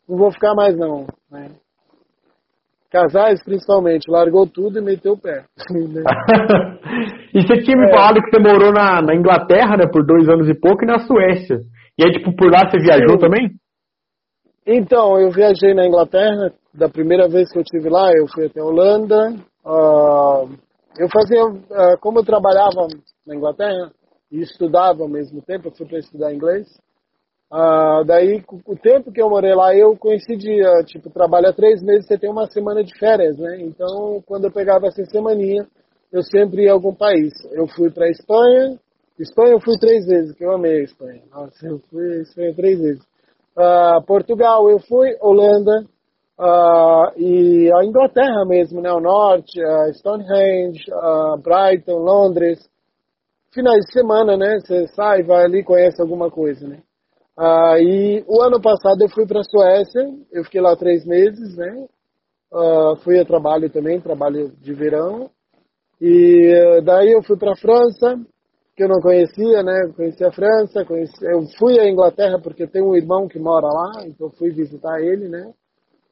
[0.09, 1.53] não vou ficar mais não, né?
[2.91, 5.45] Casais, principalmente, largou tudo e meteu o pé.
[7.35, 7.91] e você tinha me é.
[7.91, 10.99] falado que você morou na, na, Inglaterra, né, por dois anos e pouco, e na
[11.01, 11.59] Suécia.
[11.99, 13.51] E aí, tipo, por lá você viajou também?
[14.67, 16.53] Então, eu viajei na Inglaterra.
[16.73, 19.35] Da primeira vez que eu estive lá, eu fui até a Holanda.
[19.65, 20.49] Uh,
[20.99, 22.87] eu fazia, uh, como eu trabalhava
[23.27, 23.91] na Inglaterra
[24.31, 26.67] e estudava ao mesmo tempo, eu fui para estudar inglês.
[27.51, 32.19] Ah, daí, o tempo que eu morei lá, eu coincidia, tipo, trabalha três meses, você
[32.19, 33.63] tem uma semana de férias, né?
[33.63, 35.67] Então, quando eu pegava essa semaninha,
[36.13, 37.33] eu sempre ia a algum país.
[37.53, 38.79] Eu fui para Espanha,
[39.19, 41.23] Espanha eu fui três vezes, que eu amei a Espanha.
[41.31, 43.03] Nossa, eu fui Espanha três vezes.
[43.57, 45.85] Uh, Portugal eu fui, Holanda,
[46.39, 48.93] uh, e a Inglaterra mesmo, né?
[48.93, 49.59] O Norte,
[49.95, 50.85] Stonehenge,
[51.43, 52.59] Brighton, Londres.
[53.53, 54.59] Finais de semana, né?
[54.61, 56.83] Você sai, vai ali, conhece alguma coisa, né?
[57.81, 61.87] E o ano passado eu fui para a Suécia, eu fiquei lá três meses, né?
[62.53, 65.31] Ah, fui a trabalho também, trabalho de verão.
[66.01, 68.19] E daí eu fui para a França,
[68.77, 69.93] que eu não conhecia, né?
[69.95, 71.15] Conheci a França, conheci...
[71.25, 75.29] eu fui à Inglaterra porque tem um irmão que mora lá, então fui visitar ele,
[75.29, 75.53] né?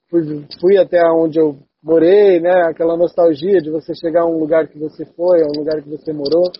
[0.08, 0.22] Fui,
[0.60, 2.62] fui até onde eu morei, né?
[2.68, 5.88] Aquela nostalgia de você chegar a um lugar que você foi, a um lugar que
[5.88, 6.52] você morou.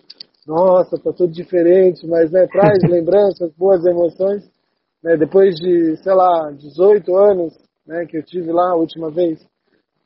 [0.45, 4.56] Nossa, tá tudo diferente, mas né, traz lembranças, boas emoções
[5.03, 7.53] né, depois de, sei lá, 18 anos
[7.85, 9.39] né, que eu tive lá a última vez.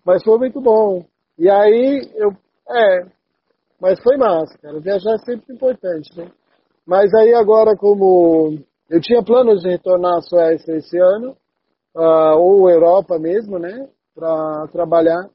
[0.06, 1.06] Mas foi muito bom.
[1.38, 2.32] E aí, eu,
[2.69, 3.06] é,
[3.80, 4.80] mas foi massa, cara.
[4.80, 6.30] Viajar é sempre importante, né?
[6.86, 11.36] Mas aí agora, como eu tinha planos de retornar à Suécia esse ano,
[11.95, 15.30] uh, ou Europa mesmo, né, para trabalhar,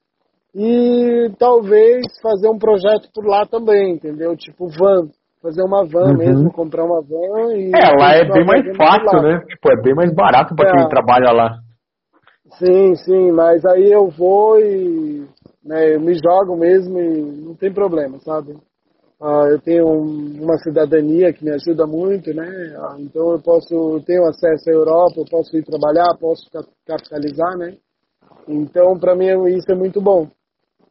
[0.55, 4.37] e talvez fazer um projeto por lá também, entendeu?
[4.37, 5.11] Tipo van,
[5.47, 6.17] fazer uma van uhum.
[6.17, 7.71] mesmo, comprar uma van e.
[7.73, 9.41] É, lá é bem mais fácil, né?
[9.47, 10.73] Tipo, é bem mais barato para é.
[10.73, 11.59] quem trabalha lá.
[12.59, 15.25] Sim, sim, mas aí eu vou e
[15.65, 18.57] né, eu me jogo mesmo e não tem problema, sabe?
[19.21, 22.47] Uh, eu tenho um, uma cidadania que me ajuda muito, né?
[22.47, 26.43] Uh, então eu posso, eu tenho acesso à Europa, eu posso ir trabalhar, posso
[26.87, 27.77] capitalizar, né?
[28.49, 30.29] Então para mim isso é muito bom.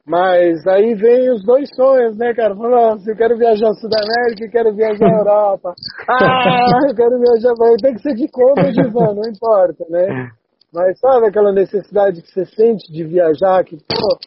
[0.08, 2.56] Mas aí vem os dois sonhos, né, cara?
[2.56, 5.74] Falando, eu quero viajar ao Sudamérica, eu quero viajar à Europa.
[6.08, 10.30] Ah, eu quero viajar, tem que ser de conta van, não importa, né?
[10.72, 14.20] Mas sabe aquela necessidade que você sente de viajar, que, pô,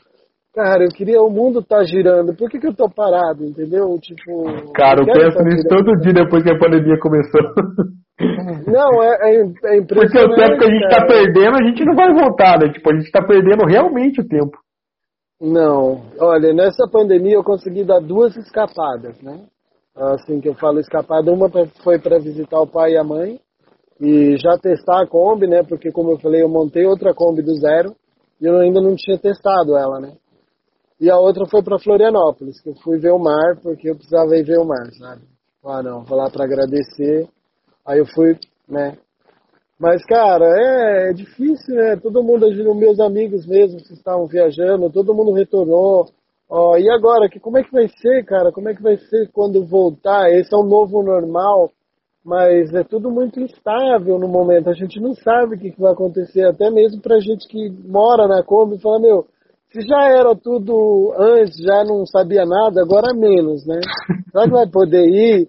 [0.58, 2.34] Cara, eu queria o mundo tá girando.
[2.34, 3.96] Por que, que eu tô parado, entendeu?
[4.00, 4.72] Tipo.
[4.72, 7.42] Cara, eu, eu penso nisso todo dia depois que a pandemia começou.
[8.66, 10.10] Não, é, é, é impressionante.
[10.10, 11.06] Porque o tempo que a gente tá cara.
[11.06, 12.72] tá perdendo, a gente não vai voltar, né?
[12.72, 14.58] Tipo, a gente tá perdendo realmente o tempo.
[15.40, 16.02] Não.
[16.20, 19.46] Olha, nessa pandemia eu consegui dar duas escapadas, né?
[19.94, 21.48] Assim que eu falo escapada, uma
[21.82, 23.40] foi para visitar o pai e a mãe
[24.00, 25.62] e já testar a Kombi, né?
[25.62, 27.94] Porque como eu falei, eu montei outra Kombi do zero
[28.40, 30.16] e eu ainda não tinha testado ela, né?
[31.00, 34.36] E a outra foi para Florianópolis, que eu fui ver o mar, porque eu precisava
[34.36, 35.22] ir ver o mar, sabe?
[35.64, 37.28] Ah, não, vou lá para agradecer.
[37.86, 38.36] Aí eu fui,
[38.68, 38.98] né?
[39.78, 41.96] Mas, cara, é, é difícil, né?
[41.96, 46.06] Todo mundo, meus amigos mesmo que estavam viajando, todo mundo retornou.
[46.50, 48.50] Ó, e agora, que, como é que vai ser, cara?
[48.50, 50.30] Como é que vai ser quando voltar?
[50.30, 51.70] Esse é um novo normal,
[52.24, 54.68] mas é tudo muito instável no momento.
[54.68, 58.26] A gente não sabe o que, que vai acontecer, até mesmo pra gente que mora
[58.26, 59.26] na Kombi e fala, meu,
[59.70, 63.78] se já era tudo antes, já não sabia nada, agora menos, né?
[64.32, 65.48] Será que vai poder ir?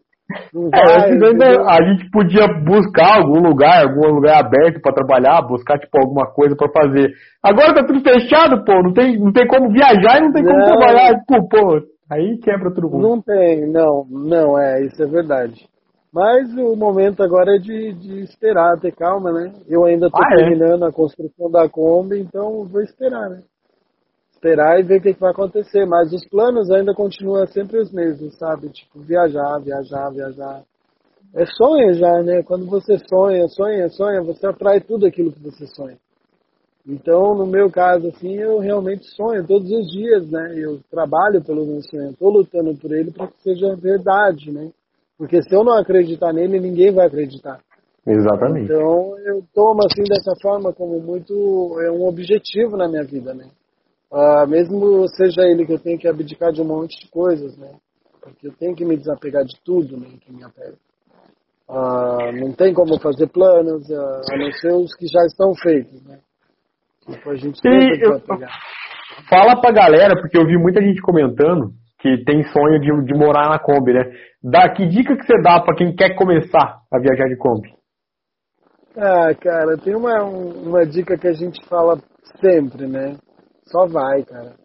[0.53, 5.41] Não vai, é, ainda, a gente podia buscar algum lugar, algum lugar aberto para trabalhar,
[5.41, 7.11] buscar tipo alguma coisa para fazer.
[7.43, 10.65] Agora tá tudo fechado, pô, não tem, não tem como viajar e não tem como
[10.65, 12.97] trabalhar, pô, pô, aí quebra tudo.
[12.99, 15.67] Não tem, não, não, é, isso é verdade.
[16.13, 19.53] Mas o momento agora é de, de esperar, ter calma, né?
[19.67, 20.35] Eu ainda estou ah, é?
[20.37, 20.89] terminando é?
[20.89, 23.41] a construção da Kombi, então vou esperar, né?
[24.39, 25.85] Esperar e ver o que, que, vai acontecer.
[25.85, 28.69] Mas os planos ainda continuam sempre os mesmos, sabe?
[28.69, 30.63] Tipo, viajar, viajar, viajar.
[31.35, 32.41] É sonho já, né?
[32.41, 35.97] Quando você sonha, sonha, sonha, você atrai tudo aquilo que você sonha.
[36.87, 40.53] Então, no meu caso, assim, eu realmente sonho todos os dias, né?
[40.57, 44.71] Eu trabalho pelo meu sonho, estou lutando por ele para que seja verdade, né?
[45.17, 47.59] Porque se eu não acreditar nele, ninguém vai acreditar.
[48.07, 48.65] Exatamente.
[48.65, 53.45] Então, eu tomo assim dessa forma como muito é um objetivo na minha vida, né?
[54.11, 57.71] Uh, mesmo seja ele que eu tenho que abdicar de um monte de coisas, né?
[58.21, 60.07] Porque eu tenho que me desapegar de tudo, né?
[60.19, 60.75] Que me apega.
[61.69, 66.03] Uh, não tem como fazer planos, uh, a não ser os que já estão feitos,
[66.03, 66.19] né?
[67.05, 68.51] Tipo, a gente tem que desapegar.
[69.29, 73.49] Fala pra galera, porque eu vi muita gente comentando que tem sonho de, de morar
[73.49, 74.11] na Kombi, né?
[74.41, 77.69] Dá, que dica que você dá para quem quer começar a viajar de Kombi?
[78.97, 81.99] Ah, cara, tem uma, uma dica que a gente fala
[82.41, 83.17] sempre, né?
[83.71, 84.55] Só vai, cara.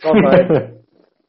[0.00, 0.78] Só vai.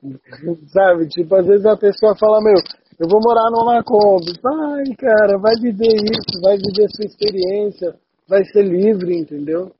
[0.71, 2.55] Sabe, tipo, às vezes a pessoa fala, meu,
[2.99, 4.33] eu vou morar numa Kombi.
[4.41, 7.95] Vai, cara, vai viver isso, vai viver sua experiência,
[8.27, 9.71] vai ser livre, entendeu?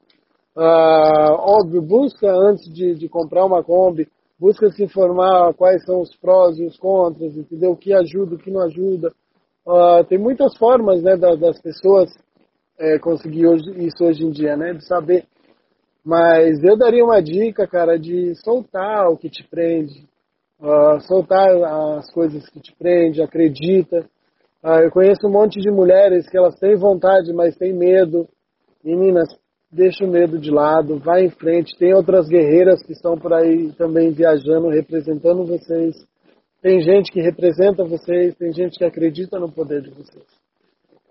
[0.57, 4.07] Ah, óbvio, busca antes de, de comprar uma Kombi,
[4.39, 7.71] busca se informar quais são os prós e os contras, entendeu?
[7.71, 9.11] O que ajuda, o que não ajuda.
[9.67, 12.09] Ah, tem muitas formas, né, das, das pessoas
[12.77, 14.73] é, conseguir hoje, isso hoje em dia, né?
[14.73, 15.25] De saber
[16.09, 20.07] mas eu daria uma dica, cara, de soltar o que te prende,
[20.59, 21.51] uh, soltar
[21.99, 23.99] as coisas que te prende, acredita.
[24.63, 28.27] Uh, eu conheço um monte de mulheres que elas têm vontade, mas têm medo.
[28.83, 29.27] Meninas,
[29.71, 31.77] deixa o medo de lado, vai em frente.
[31.77, 35.95] Tem outras guerreiras que estão por aí também viajando, representando vocês.
[36.59, 40.38] Tem gente que representa vocês, tem gente que acredita no poder de vocês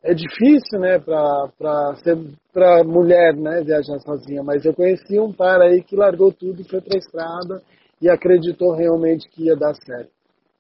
[0.03, 2.17] é difícil, né, para ser
[2.53, 4.43] para mulher, né, viajar sozinha.
[4.43, 7.63] Mas eu conheci um par aí que largou tudo e foi para a estrada
[8.01, 10.11] e acreditou realmente que ia dar certo,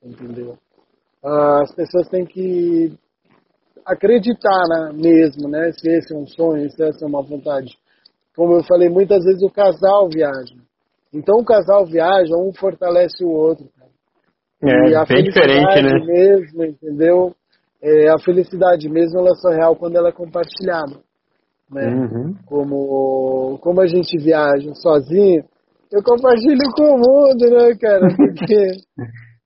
[0.02, 0.56] entendeu?
[1.24, 2.92] Ah, as pessoas têm que
[3.84, 7.76] acreditar né, mesmo, né, se esse é um sonho, se essa é uma vontade.
[8.36, 10.54] Como eu falei, muitas vezes o casal viaja.
[11.12, 13.66] Então o casal viaja, um fortalece o outro.
[13.76, 13.90] Cara.
[14.62, 15.92] É, e a bem diferente, né?
[16.04, 17.34] mesmo, entendeu?
[17.82, 21.00] É, a felicidade mesmo ela só é real quando ela é compartilhada.
[21.70, 21.86] Né?
[21.86, 22.34] Uhum.
[22.46, 25.44] Como, como a gente viaja sozinho,
[25.92, 28.08] eu compartilho com o mundo, né, cara?
[28.16, 28.70] Porque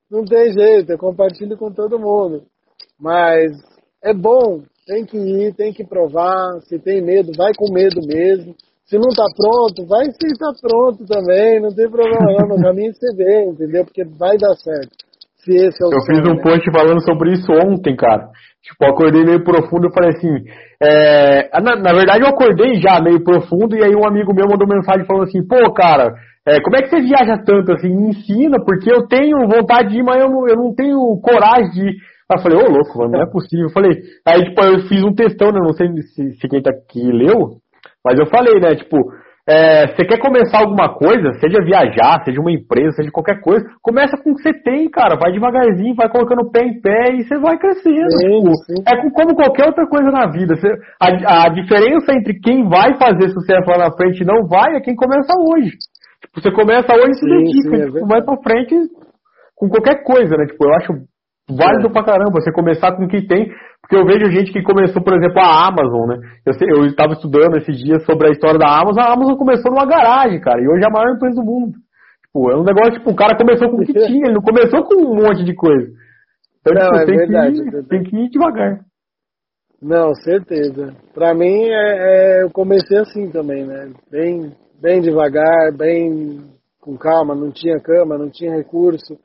[0.09, 2.43] não tem jeito, eu compartilho com todo mundo.
[2.99, 3.51] Mas
[4.03, 6.59] é bom, tem que ir, tem que provar.
[6.67, 8.55] Se tem medo, vai com medo mesmo.
[8.85, 12.55] Se não tá pronto, vai se tá pronto também, não tem problema não.
[12.55, 13.85] No caminho você vê, entendeu?
[13.85, 15.02] Porque vai dar certo.
[15.43, 16.41] Se esse é o eu fiz um né?
[16.41, 18.29] post falando sobre isso ontem, cara.
[18.63, 20.33] Tipo, acordei meio profundo e falei assim.
[20.81, 21.49] É...
[21.61, 25.05] Na, na, verdade, eu acordei já meio profundo e aí um amigo meu mandou mensagem
[25.05, 26.13] falando assim: pô, cara,
[26.47, 27.89] é, como é que você viaja tanto assim?
[27.89, 31.71] Me ensina, porque eu tenho vontade de ir, mas eu não, eu não tenho coragem
[31.71, 31.95] de ir.
[32.31, 33.65] Aí eu falei: ô, louco, mano, não é possível.
[33.65, 33.91] Eu falei:
[34.25, 35.59] aí, tipo, eu fiz um textão, né?
[35.61, 37.57] Não sei se, se quem tá aqui leu,
[38.05, 38.75] mas eu falei, né?
[38.75, 38.97] Tipo,
[39.47, 44.15] é, você quer começar alguma coisa, seja viajar, seja uma empresa, seja qualquer coisa, começa
[44.15, 45.17] com o que você tem, cara.
[45.19, 48.09] Vai devagarzinho, vai colocando pé em pé e você vai crescendo.
[48.21, 48.83] Sim, tipo, sim.
[48.87, 50.55] É como qualquer outra coisa na vida.
[50.55, 54.77] Você, a, a, diferença entre quem vai fazer sucesso lá na frente e não vai
[54.77, 55.75] é quem começa hoje.
[56.21, 58.75] Tipo, você começa hoje e se dedica, é tipo, vai pra frente
[59.57, 60.45] com qualquer coisa, né?
[60.45, 60.93] Tipo, eu acho
[61.49, 61.91] válido é.
[61.91, 63.51] pra caramba você começar com o que tem,
[63.81, 66.17] porque eu vejo gente que começou, por exemplo, a Amazon, né?
[66.75, 70.39] Eu, estava estudando esses dias sobre a história da Amazon, a Amazon começou numa garagem,
[70.39, 71.73] cara, e hoje é a maior empresa do mundo.
[72.25, 74.83] Tipo, é um negócio, tipo, o cara começou com o que tinha, ele não começou
[74.83, 75.91] com um monte de coisa.
[76.61, 78.79] Então, não, tipo, é tem, verdade, que ir, é tem que ir devagar.
[79.81, 80.95] Não, certeza.
[81.13, 83.91] Pra mim, é, é, eu comecei assim também, né?
[84.09, 86.39] Bem, bem devagar, bem
[86.79, 89.17] com calma, não tinha cama, não tinha recurso.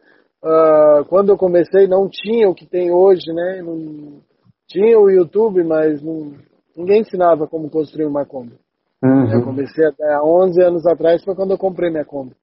[0.42, 3.60] Uh, quando eu comecei não tinha o que tem hoje, né?
[3.60, 4.20] Não,
[4.68, 6.32] tinha o YouTube, mas não,
[6.76, 8.54] ninguém ensinava como construir uma Kombi.
[9.02, 9.32] Uhum.
[9.32, 12.34] Eu comecei até há 11 anos atrás, foi quando eu comprei minha Kombi.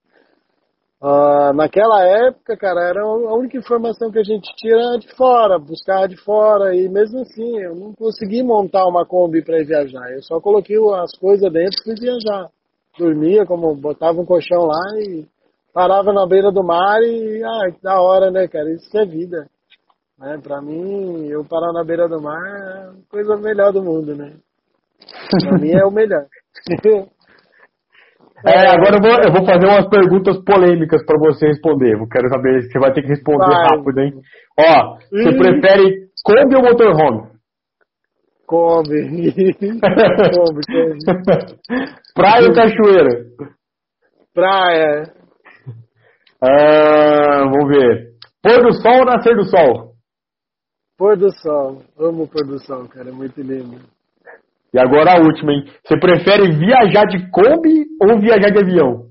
[1.00, 6.08] Uh, naquela época, cara, era a única informação que a gente tira de fora, buscar
[6.08, 10.10] de fora, e mesmo assim, eu não consegui montar uma Kombi para viajar.
[10.12, 12.50] Eu só coloquei as coisas dentro e fui viajar.
[12.98, 15.26] Dormia, como botava um colchão lá e
[15.76, 18.72] parava na beira do mar e, ah, que da hora, né, cara?
[18.72, 19.46] Isso que é vida.
[20.18, 20.40] Né?
[20.42, 24.32] Pra mim, eu parar na beira do mar é a coisa melhor do mundo, né?
[25.42, 26.24] Pra mim é o melhor.
[28.44, 31.94] É, agora eu vou, eu vou fazer umas perguntas polêmicas para você responder.
[31.94, 33.66] Eu quero saber se você vai ter que responder vai.
[33.70, 34.12] rápido, hein?
[34.60, 37.30] Ó, você prefere Kombi ou motorhome?
[38.46, 39.32] Kombi.
[40.36, 40.98] Kombi, Kombi.
[42.14, 43.24] Praia ou cachoeira?
[44.34, 45.16] Praia.
[46.42, 48.12] Ah, vamos ver.
[48.42, 49.92] Pôr do sol ou nascer do sol?
[50.98, 51.82] Pôr do sol.
[51.98, 53.08] Amo o pôr do sol, cara.
[53.08, 53.80] É muito lindo.
[54.72, 55.64] E agora a última, hein?
[55.84, 59.06] Você prefere viajar de Kombi ou viajar de avião?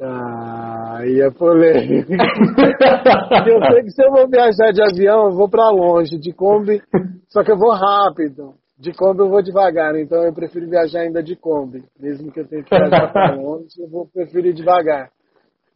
[0.00, 2.12] Ah, aí é polêmico.
[3.46, 6.18] eu sei que se eu vou viajar de avião, eu vou para longe.
[6.18, 6.80] De Kombi,
[7.28, 8.54] só que eu vou rápido.
[8.78, 11.84] De Kombi eu vou devagar, então eu prefiro viajar ainda de Kombi.
[11.98, 15.10] Mesmo que eu tenha que viajar para longe, eu vou preferir devagar.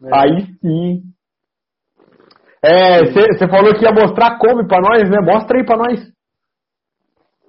[0.02, 0.10] Né?
[0.12, 1.02] Aí sim.
[2.64, 5.18] É, você falou que ia mostrar a Kombi pra nós, né?
[5.20, 6.00] Mostra aí pra nós.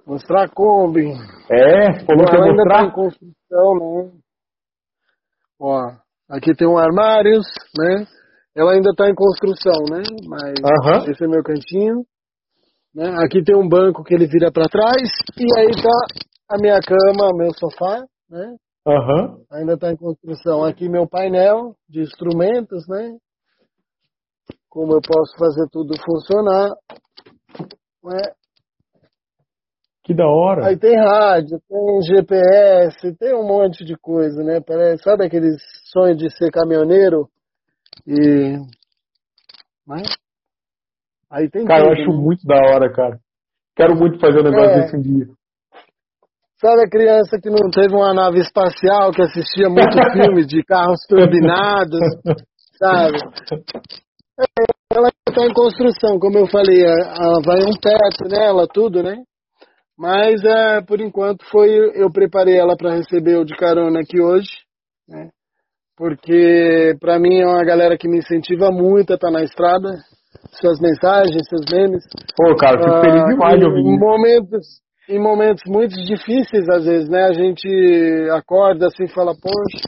[0.06, 1.06] Mostrar a Kombi.
[1.50, 2.78] É, você falou que ia mostrar.
[2.78, 4.10] Tá em construção, né?
[5.60, 5.92] Ó,
[6.30, 7.40] aqui tem um armário,
[7.78, 8.06] né?
[8.56, 10.02] Ela ainda tá em construção, né?
[10.28, 12.04] Mas esse é meu cantinho.
[12.94, 13.12] Né?
[13.24, 15.10] Aqui tem um banco que ele vira para trás.
[15.36, 18.56] E aí tá a minha cama, meu sofá, né?
[18.86, 19.44] Uhum.
[19.50, 20.64] Ainda está em construção.
[20.64, 23.16] Aqui meu painel de instrumentos, né?
[24.74, 26.70] como eu posso fazer tudo funcionar.
[28.02, 28.18] Né?
[30.02, 30.66] Que da hora.
[30.66, 34.60] Aí tem rádio, tem GPS, tem um monte de coisa, né?
[34.60, 35.56] Parece, sabe aqueles
[35.92, 37.28] sonhos de ser caminhoneiro?
[38.04, 38.58] E.
[39.86, 40.02] Mas...
[40.02, 40.08] Né?
[41.30, 42.22] Aí tem Cara, tudo, eu acho né?
[42.22, 43.18] muito da hora, cara.
[43.74, 44.80] Quero muito fazer um negócio é.
[44.82, 45.26] desse um dia.
[46.64, 50.98] Sabe a criança que não teve uma nave espacial, que assistia muito filme de carros
[51.06, 52.00] turbinados,
[52.78, 53.18] sabe?
[54.90, 56.82] Ela está em construção, como eu falei,
[57.44, 59.14] vai um teto nela, tudo, né?
[59.98, 64.48] Mas é, por enquanto foi eu preparei ela para receber o de carona aqui hoje,
[65.06, 65.28] né?
[65.94, 69.90] Porque para mim é uma galera que me incentiva muito a estar tá na estrada,
[70.58, 72.02] suas mensagens, seus memes.
[72.34, 73.82] Pô, cara, fico feliz ah, demais de ouvir.
[73.82, 74.66] Momentos,
[75.08, 77.24] em momentos muito difíceis às vezes, né?
[77.24, 77.68] A gente
[78.32, 79.86] acorda assim e fala, poxa,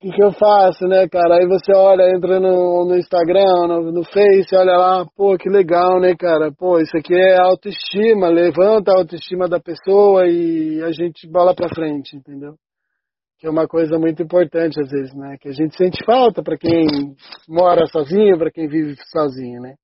[0.00, 1.36] que, que eu faço, né, cara?
[1.36, 5.98] Aí você olha, entra no, no Instagram, no, no Face, olha lá, pô, que legal,
[6.00, 6.52] né, cara?
[6.52, 11.68] Pô, isso aqui é autoestima, levanta a autoestima da pessoa e a gente bola pra
[11.74, 12.54] frente, entendeu?
[13.38, 15.36] Que é uma coisa muito importante às vezes, né?
[15.40, 16.86] Que a gente sente falta para quem
[17.48, 19.74] mora sozinho, para quem vive sozinho, né?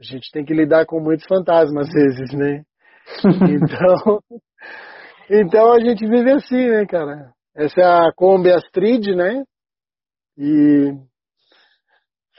[0.00, 2.62] A gente tem que lidar com muitos fantasmas às vezes, né?
[3.48, 4.20] Então,
[5.30, 7.32] então a gente vive assim, né, cara?
[7.54, 9.42] Essa é a Kombi Astrid, né?
[10.36, 10.92] E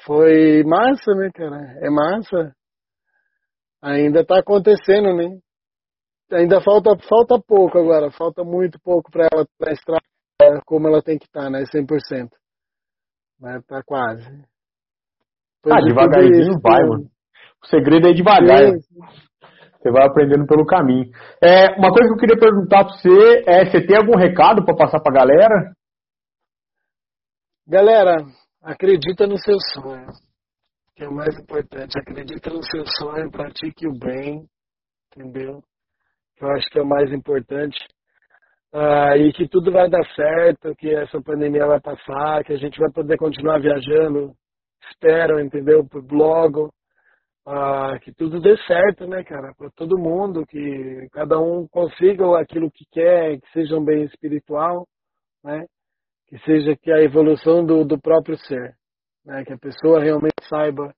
[0.05, 1.57] foi massa, né, cara?
[1.81, 2.53] É massa.
[3.81, 5.39] Ainda tá acontecendo, né?
[6.31, 10.01] Ainda falta, falta pouco agora, falta muito pouco para ela pra estrada
[10.65, 11.63] como ela tem que estar, tá, né?
[11.63, 12.29] 100%.
[13.39, 14.29] Mas tá quase.
[15.63, 17.09] Depois ah, devagarinho vai, mano.
[17.63, 18.71] O segredo é devagar.
[19.87, 21.09] Você vai aprendendo pelo caminho.
[21.41, 24.75] É, uma coisa que eu queria perguntar para você é: você tem algum recado para
[24.75, 25.71] passar para a galera?
[27.65, 28.15] Galera,
[28.61, 30.07] acredita no seu sonho,
[30.95, 31.97] que é o mais importante.
[31.97, 34.45] Acredita no seu sonho, pratique o bem,
[35.15, 35.61] entendeu?
[36.41, 37.77] Eu acho que é o mais importante.
[38.73, 42.77] Ah, e que tudo vai dar certo, que essa pandemia vai passar, que a gente
[42.77, 44.33] vai poder continuar viajando.
[44.91, 45.87] Espero, entendeu?
[46.11, 46.69] Logo.
[47.49, 49.53] Ah, que tudo dê certo, né, cara?
[49.57, 54.85] Para todo mundo, que cada um consiga aquilo que quer, que seja um bem espiritual,
[55.41, 55.65] né?
[56.27, 58.75] Que seja que a evolução do, do próprio ser,
[59.25, 59.45] né?
[59.45, 60.93] Que a pessoa realmente saiba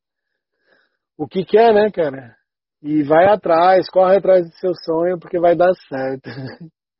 [1.16, 2.36] o que quer, né, cara?
[2.82, 6.30] E vai atrás, corre atrás do seu sonho, porque vai dar certo.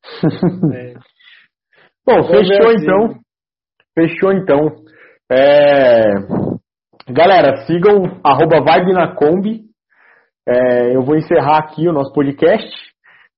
[0.76, 0.94] é.
[2.06, 2.82] Bom, fechou assim.
[2.82, 3.20] então.
[3.94, 4.68] Fechou então.
[5.28, 6.59] É...
[7.12, 9.62] Galera, sigam arroba Vibe na Kombi.
[10.48, 12.68] É, eu vou encerrar aqui o nosso podcast.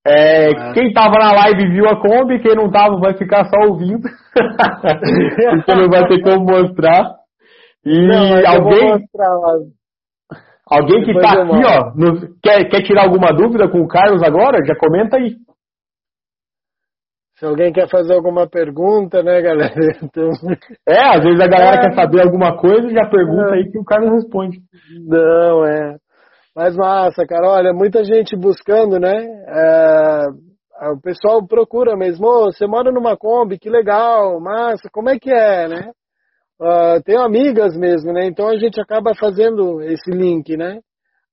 [0.05, 0.73] É, ah.
[0.73, 4.01] Quem estava na live viu a Kombi, quem não estava vai ficar só ouvindo.
[4.33, 7.11] Porque não vai ter como mostrar.
[7.85, 9.05] E não, alguém.
[10.65, 14.65] Alguém que está aqui, ó, no, quer, quer tirar alguma dúvida com o Carlos agora?
[14.65, 15.35] Já comenta aí.
[17.43, 19.73] Se alguém quer fazer alguma pergunta, né, galera?
[20.01, 20.29] Então...
[20.87, 21.81] É, às vezes a galera é.
[21.81, 23.53] quer saber alguma coisa e já pergunta é.
[23.55, 24.59] aí que o Carlos responde.
[25.05, 25.97] Não, é.
[26.55, 27.49] Mas massa, cara.
[27.49, 29.27] Olha, muita gente buscando, né?
[29.49, 30.25] É...
[30.93, 32.25] O pessoal procura mesmo.
[32.25, 34.87] Oh, você mora numa Kombi, que legal, massa.
[34.89, 35.91] Como é que é, né?
[36.61, 38.25] Uh, tenho amigas mesmo, né?
[38.25, 40.79] Então a gente acaba fazendo esse link, né?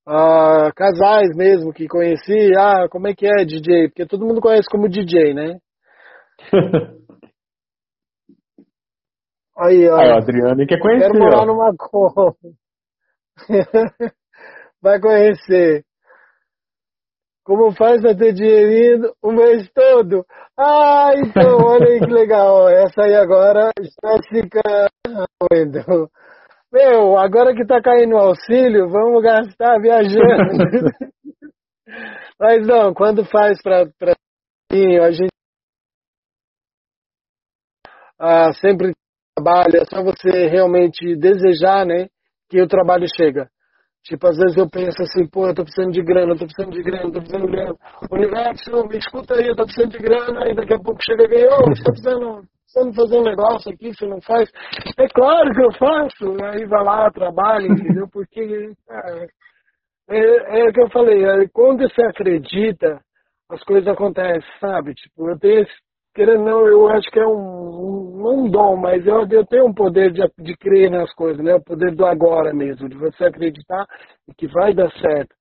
[0.09, 3.89] Uh, casais mesmo que conheci, ah, como é que é DJ?
[3.89, 5.55] Porque todo mundo conhece como DJ, né?
[9.61, 9.97] Aí, ó.
[9.97, 11.11] Aí, Adriano quer conhecer.
[11.11, 11.47] Quero morar ó.
[11.47, 12.35] numa cor.
[14.83, 15.85] Vai conhecer.
[17.45, 20.25] Como faz pra ter dinheirinho o mês todo?
[20.59, 22.69] Ah, então, olha aí que legal.
[22.69, 26.09] Essa aí agora está ficando.
[26.73, 30.21] Meu, agora que tá caindo o auxílio, vamos gastar viajando.
[32.39, 34.15] Mas não, quando faz pra, pra
[34.73, 35.31] a gente
[38.21, 38.93] ah, sempre
[39.35, 42.07] trabalha, é só você realmente desejar, né,
[42.49, 43.49] que o trabalho chega.
[44.05, 46.73] Tipo, às vezes eu penso assim, pô, eu tô precisando de grana, eu tô precisando
[46.73, 47.75] de grana, eu tô precisando de grana.
[48.11, 51.47] Universo, me escuta aí, eu tô precisando de grana, e daqui a pouco chega alguém,
[51.47, 54.51] ô, oh, você tá precisando, precisando fazer um negócio aqui, você não faz?
[54.99, 56.45] É claro que eu faço.
[56.45, 58.09] Aí vai lá, trabalha, entendeu?
[58.11, 59.27] Porque, é,
[60.09, 63.01] é, é o que eu falei, é, quando você acredita,
[63.51, 64.95] as coisas acontecem, sabe?
[64.95, 65.73] Tipo, eu tenho esse
[66.15, 69.75] querendo não, eu acho que é um, não um dom, mas eu, eu tenho um
[69.75, 71.55] poder de, de crer nas coisas, né?
[71.55, 73.87] O poder do agora mesmo, de você acreditar
[74.37, 75.35] que vai dar certo.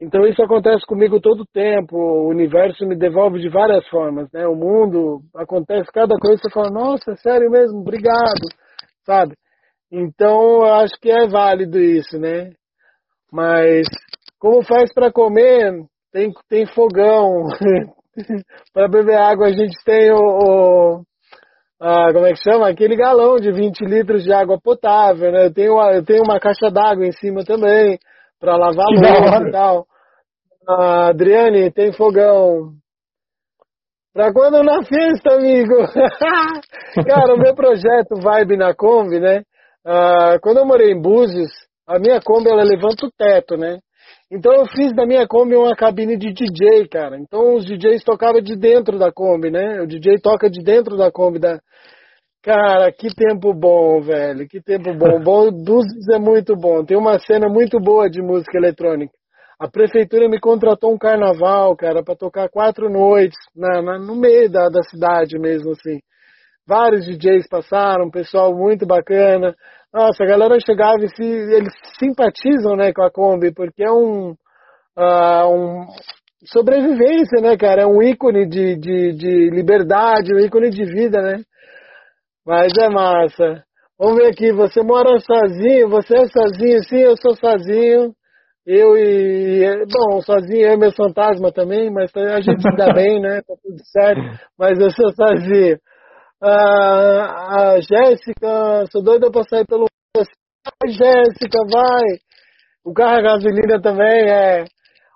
[0.00, 4.46] Então isso acontece comigo todo o tempo, o universo me devolve de várias formas, né?
[4.48, 8.48] O mundo acontece cada coisa, você fala, nossa, sério mesmo, obrigado,
[9.06, 9.34] sabe?
[9.92, 12.50] Então eu acho que é válido isso, né?
[13.32, 13.86] Mas
[14.40, 15.72] como faz para comer?
[16.12, 17.44] Tem, tem fogão,
[18.72, 21.02] para beber água a gente tem o, o
[21.84, 22.68] ah, como é que chama?
[22.68, 25.46] Aquele galão de 20 litros de água potável, né?
[25.46, 27.98] Eu tenho, eu tenho uma caixa d'água em cima também
[28.38, 29.86] para lavar louça e tal.
[30.68, 32.70] Ah, Adriane, tem fogão.
[34.14, 35.74] Pra quando na festa, amigo?
[37.04, 39.42] Cara, o meu projeto Vibe na Kombi, né?
[39.84, 41.50] Ah, quando eu morei em Búzios,
[41.84, 43.78] a minha Kombi ela levanta o teto, né?
[44.34, 47.18] Então eu fiz da minha Kombi uma cabine de DJ, cara.
[47.18, 49.82] Então os DJs tocavam de dentro da Kombi, né?
[49.82, 51.60] O DJ toca de dentro da Kombi da.
[52.42, 54.48] Cara, que tempo bom, velho.
[54.48, 55.20] Que tempo bom.
[55.22, 56.82] bom Búzios é muito bom.
[56.82, 59.12] Tem uma cena muito boa de música eletrônica.
[59.60, 64.50] A prefeitura me contratou um carnaval, cara, para tocar quatro noites na, na, no meio
[64.50, 66.00] da, da cidade mesmo, assim.
[66.66, 69.54] Vários DJs passaram, pessoal muito bacana.
[69.92, 74.30] Nossa, a galera chegava e se, eles simpatizam, né, com a Kombi, porque é um,
[74.96, 75.86] uh, um
[76.46, 77.82] sobrevivência, né, cara?
[77.82, 81.42] É um ícone de, de, de liberdade, um ícone de vida, né?
[82.46, 83.62] Mas é massa.
[83.98, 88.14] Vamos ver aqui, você mora sozinho, você é sozinho, sim, eu sou sozinho.
[88.64, 89.84] Eu e.
[89.92, 93.42] Bom, sozinho é meu fantasma também, mas a gente se dá bem, né?
[93.42, 94.22] Tá tudo certo.
[94.58, 95.78] Mas eu sou sozinho.
[96.44, 99.86] Ah, a Jéssica, sou doida pra sair pelo.
[100.16, 102.18] Vai, Jéssica, vai!
[102.84, 104.64] O carro a gasolina também é.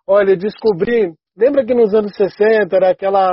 [0.06, 1.12] Olha, descobri.
[1.36, 3.28] Lembra que nos anos 60 era aquela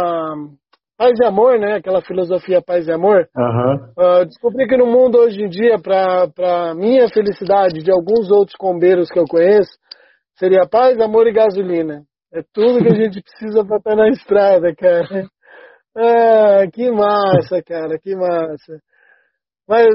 [0.97, 1.75] paz e amor, né?
[1.75, 3.27] Aquela filosofia paz e amor.
[3.37, 3.75] Uhum.
[3.97, 9.09] Uh, descobri que no mundo hoje em dia, para minha felicidade, de alguns outros combeiros
[9.09, 9.71] que eu conheço,
[10.35, 12.01] seria paz, amor e gasolina.
[12.33, 15.27] É tudo que a gente precisa para estar na estrada, cara.
[15.95, 18.79] Ah, que massa, cara, que massa.
[19.67, 19.87] Mas,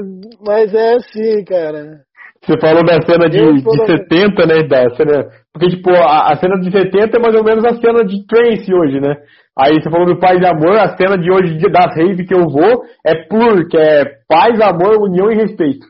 [0.45, 2.03] mas é assim, cara.
[2.41, 4.63] Você falou da cena de, de 70, né?
[4.63, 8.03] Da cena, porque, tipo, a, a, cena de 70 é mais ou menos a cena
[8.05, 9.13] de Trace hoje, né?
[9.57, 12.47] Aí você falou do paz e amor, a cena de hoje das rave que eu
[12.47, 15.85] vou é pur, que é paz, amor, união e respeito.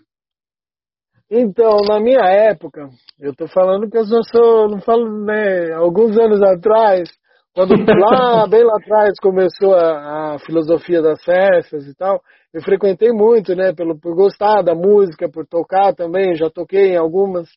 [1.32, 2.90] Então, na minha época,
[3.20, 7.08] eu tô falando que eu só sou, não falo, né, alguns anos atrás,
[7.54, 12.22] quando lá, bem lá atrás, começou a, a, filosofia das festas e tal,
[12.54, 16.98] eu frequentei muito, né, pelo, por gostar da música, por tocar também, já toquei em
[16.98, 17.48] algumas,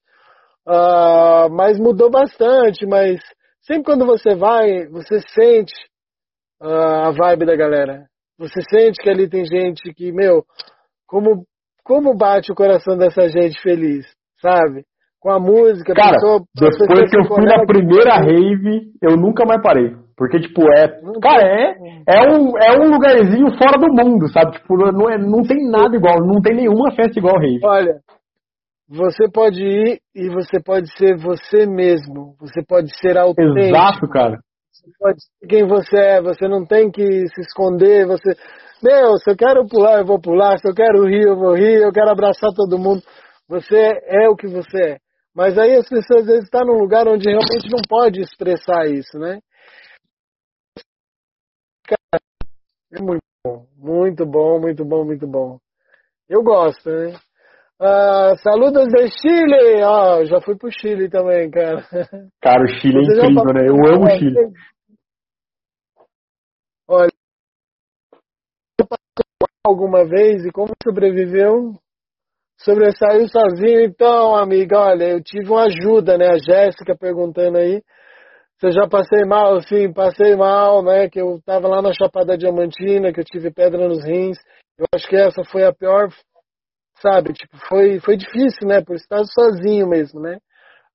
[0.66, 3.20] uh, mas mudou bastante, mas
[3.60, 5.74] sempre quando você vai, você sente
[6.62, 8.06] uh, a vibe da galera.
[8.38, 10.44] Você sente que ali tem gente que, meu,
[11.06, 11.46] como
[11.84, 14.06] como bate o coração dessa gente feliz,
[14.40, 14.84] sabe?
[15.22, 15.94] Com a música.
[15.94, 19.94] Cara, pessoa, depois que eu fui na primeira rave, eu nunca mais parei.
[20.16, 20.88] Porque, tipo, é.
[21.22, 21.76] Cara, é,
[22.08, 24.52] é, um, é um lugarzinho fora do mundo, sabe?
[24.52, 27.60] Tipo, não, é, não tem nada igual, não tem nenhuma festa igual rave.
[27.64, 28.00] Olha,
[28.88, 32.34] você pode ir e você pode ser você mesmo.
[32.40, 33.58] Você pode ser autêntico.
[33.58, 34.38] Exato, cara.
[34.72, 38.32] Você pode ser quem você é, você não tem que se esconder, você.
[38.82, 40.58] Meu, se eu quero pular, eu vou pular.
[40.58, 41.80] Se eu quero rir, eu vou rir.
[41.80, 43.00] Eu quero abraçar todo mundo.
[43.48, 44.96] Você é o que você é.
[45.34, 49.18] Mas aí as pessoas às vezes estão num lugar onde realmente não pode expressar isso,
[49.18, 49.40] né?
[52.92, 55.58] É muito bom, muito bom, muito bom, muito bom.
[56.28, 57.14] Eu gosto, né?
[57.80, 59.82] Uh, saludos de Chile!
[59.82, 61.82] Ó, oh, já fui pro Chile também, cara.
[62.40, 63.68] Cara, o Chile é incrível, né?
[63.68, 64.52] Eu amo o Chile.
[66.86, 67.10] Olha,
[69.64, 71.74] alguma vez e como sobreviveu?
[72.64, 76.28] Sobressaiu sozinho, então, amiga, olha, eu tive uma ajuda, né?
[76.28, 77.82] A Jéssica perguntando aí.
[78.58, 81.08] Se eu já passei mal, sim, passei mal, né?
[81.08, 84.38] Que eu tava lá na Chapada Diamantina, que eu tive pedra nos rins.
[84.78, 86.08] Eu acho que essa foi a pior,
[87.00, 87.32] sabe?
[87.32, 88.80] Tipo, foi, foi difícil, né?
[88.80, 90.38] Por estar sozinho mesmo, né?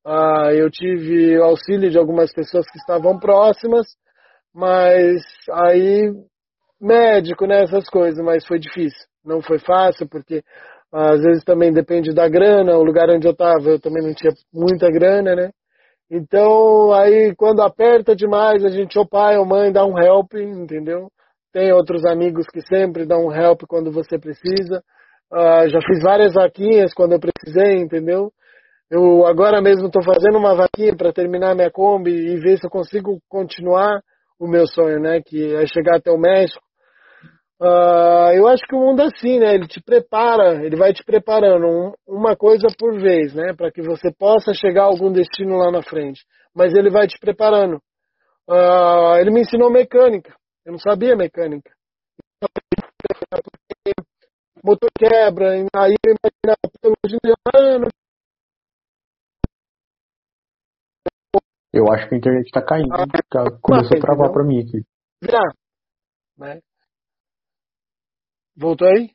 [0.05, 3.85] Ah, eu tive auxílio de algumas pessoas que estavam próximas,
[4.55, 6.13] mas aí
[6.79, 9.05] médico, né, essas coisas, mas foi difícil.
[9.25, 10.41] Não foi fácil, porque
[10.93, 14.31] às vezes também depende da grana, o lugar onde eu estava eu também não tinha
[14.53, 15.51] muita grana, né?
[16.09, 21.09] Então, aí quando aperta demais, a gente, ou pai ou mãe, dá um help, entendeu?
[21.51, 24.81] Tem outros amigos que sempre dão um help quando você precisa.
[25.33, 28.31] Uh, já fiz várias vaquinhas quando eu precisei, entendeu?
[28.89, 32.69] Eu agora mesmo estou fazendo uma vaquinha para terminar minha Kombi e ver se eu
[32.69, 34.01] consigo continuar
[34.39, 35.21] o meu sonho, né?
[35.25, 36.65] Que é chegar até o México
[37.59, 39.53] Uh, eu acho que o mundo é assim, né?
[39.53, 43.53] Ele te prepara, ele vai te preparando um, uma coisa por vez, né?
[43.53, 46.21] Para que você possa chegar a algum destino lá na frente.
[46.55, 47.81] Mas ele vai te preparando.
[48.49, 50.33] Uh, ele me ensinou mecânica.
[50.65, 51.71] Eu não sabia mecânica.
[54.63, 56.57] Motor quebra, aí eu imaginava
[61.73, 62.93] Eu acho que a internet está caindo.
[62.93, 63.05] Ah,
[63.61, 64.81] começou a travar para mim aqui.
[65.21, 65.53] Virar.
[66.37, 66.59] Né?
[68.57, 69.09] Voltou aí?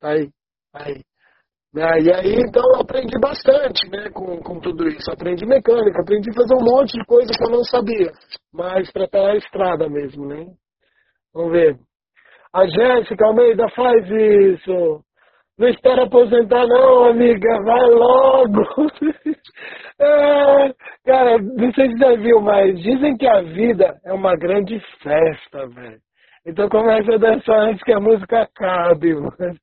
[0.00, 0.30] Tá aí.
[0.74, 1.02] Aí.
[1.74, 2.00] Né?
[2.02, 5.10] E aí, então, eu aprendi bastante, né, com, com tudo isso.
[5.12, 8.12] Aprendi mecânica, aprendi a fazer um monte de coisa que eu não sabia.
[8.52, 10.46] Mas para estar na estrada mesmo, né?
[11.34, 11.78] Vamos ver.
[12.52, 15.04] A Jéssica Almeida faz isso.
[15.56, 17.62] Não espera aposentar não, amiga.
[17.64, 18.62] Vai logo.
[20.00, 24.80] é, cara, não sei se já viu, mas dizem que a vida é uma grande
[25.00, 26.00] festa, velho.
[26.46, 29.58] Então começa a dançar antes que a música acabe, mano.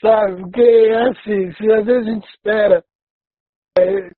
[0.00, 0.42] Sabe?
[0.42, 2.84] Porque é assim, se às vezes a gente espera.
[3.78, 4.10] É,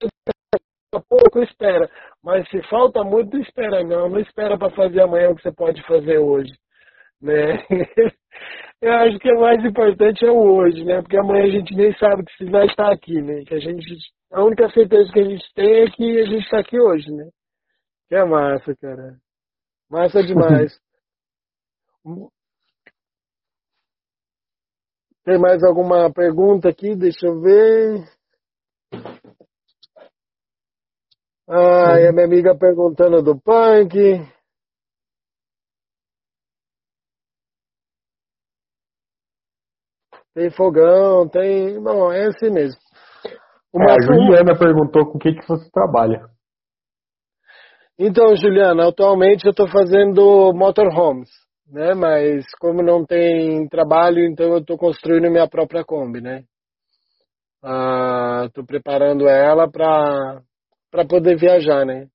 [1.08, 1.88] pouco espera.
[2.22, 4.08] Mas se falta muito, espera não.
[4.08, 6.52] Não espera para fazer amanhã o que você pode fazer hoje.
[7.20, 7.64] Né?
[8.82, 11.02] Eu acho que o mais importante é o hoje, né?
[11.02, 13.42] Porque amanhã a gente nem sabe que se vai estar aqui, né?
[13.46, 13.84] Que a gente.
[14.32, 17.28] A única certeza que a gente tem é que a gente está aqui hoje, né?
[18.08, 19.16] Que é massa, cara.
[19.90, 20.80] Massa demais.
[25.24, 26.96] Tem mais alguma pergunta aqui?
[26.96, 28.04] Deixa eu ver.
[31.48, 33.94] Ah, e a minha amiga perguntando do punk.
[40.32, 41.82] Tem fogão, tem.
[41.82, 42.80] Bom, é assim mesmo.
[43.72, 43.90] Uma...
[43.90, 46.28] É, a Juliana perguntou com o que, que você trabalha.
[48.02, 51.28] Então, Juliana, atualmente eu estou fazendo motorhomes,
[51.70, 51.92] né?
[51.92, 56.44] Mas como não tem trabalho, então eu estou construindo minha própria Kombi, né?
[58.46, 60.42] Estou preparando ela para
[61.06, 62.06] poder viajar, né?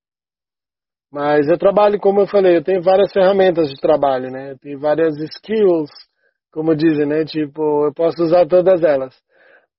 [1.14, 4.54] Mas eu trabalho, como eu falei, eu tenho várias ferramentas de trabalho, né?
[4.54, 5.92] Eu tenho várias skills,
[6.52, 7.26] como dizem, né?
[7.26, 9.16] Tipo, eu posso usar todas elas.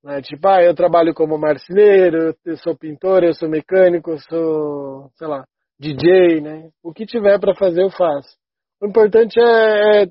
[0.05, 0.23] Né?
[0.23, 5.27] Tipo, ah, eu trabalho como marceneiro, eu sou pintor, eu sou mecânico, eu sou, sei
[5.27, 5.45] lá,
[5.79, 6.71] DJ, né?
[6.83, 8.37] O que tiver para fazer eu faço.
[8.81, 10.07] O importante é, é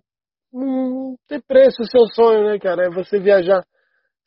[0.53, 2.85] hum, ter preço o seu sonho, né, cara?
[2.85, 3.63] É você viajar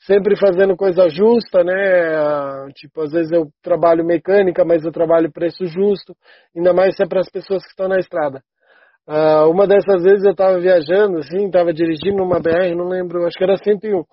[0.01, 2.71] sempre fazendo coisa justa, né?
[2.75, 6.15] Tipo, às vezes eu trabalho mecânica, mas eu trabalho preço justo,
[6.57, 8.41] ainda mais se é para as pessoas que estão na estrada.
[9.09, 13.39] Uh, uma dessas vezes eu estava viajando, assim, estava dirigindo uma BR, não lembro, acho
[13.39, 14.05] que era 101.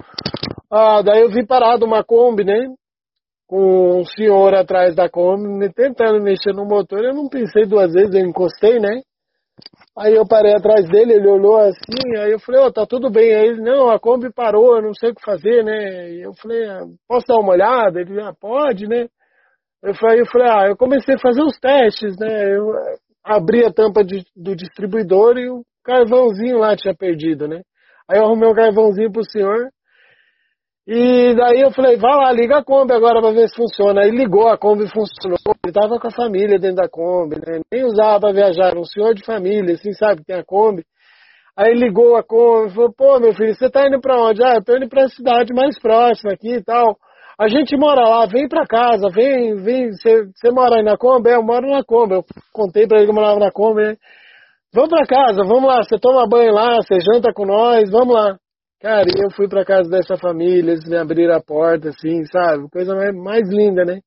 [0.71, 2.67] Ah, daí eu vi parado uma Kombi, né?
[3.48, 7.04] Com um senhor atrás da Kombi, tentando mexer no motor.
[7.04, 9.02] Eu não pensei duas vezes, eu encostei, né?
[9.98, 13.10] Aí eu parei atrás dele, ele olhou assim, aí eu falei, ó, oh, tá tudo
[13.10, 13.34] bem.
[13.34, 16.12] Aí ele, não, a Kombi parou, eu não sei o que fazer, né?
[16.12, 18.02] E eu falei, ah, posso dar uma olhada?
[18.02, 19.08] Ele, ah, pode, né?
[19.82, 22.58] Eu falei, eu falei, ah, eu comecei a fazer os testes, né?
[22.58, 27.62] Eu eh, abri a tampa de, do distribuidor e o carvãozinho lá tinha perdido, né?
[28.10, 29.70] Aí eu arrumei um carvãozinho pro senhor,
[30.88, 34.02] e daí eu falei, vai lá, liga a Kombi agora pra ver se funciona.
[34.02, 35.40] Aí ligou, a Kombi funcionou.
[35.64, 37.62] Ele tava com a família dentro da Kombi, né?
[37.72, 40.84] Nem usava pra viajar, era um senhor de família, assim, sabe, tem a Kombi.
[41.58, 44.44] Aí ligou a Kombi, falou, pô, meu filho, você tá indo pra onde?
[44.44, 46.96] Ah, eu tô indo pra cidade mais próxima aqui e tal.
[47.40, 51.32] A gente mora lá, vem pra casa, vem, vem, você mora aí na Kombi?
[51.32, 52.14] É, eu moro na Kombi.
[52.14, 52.24] Eu
[52.54, 53.96] contei pra ele que eu morava na Kombi, né?
[54.74, 58.38] Vamos pra casa, vamos lá, você toma banho lá, você janta com nós, vamos lá.
[58.86, 62.70] Cara, eu fui para casa dessa família, eles me abriram a porta, assim, sabe?
[62.70, 64.00] Coisa mais, mais linda, né?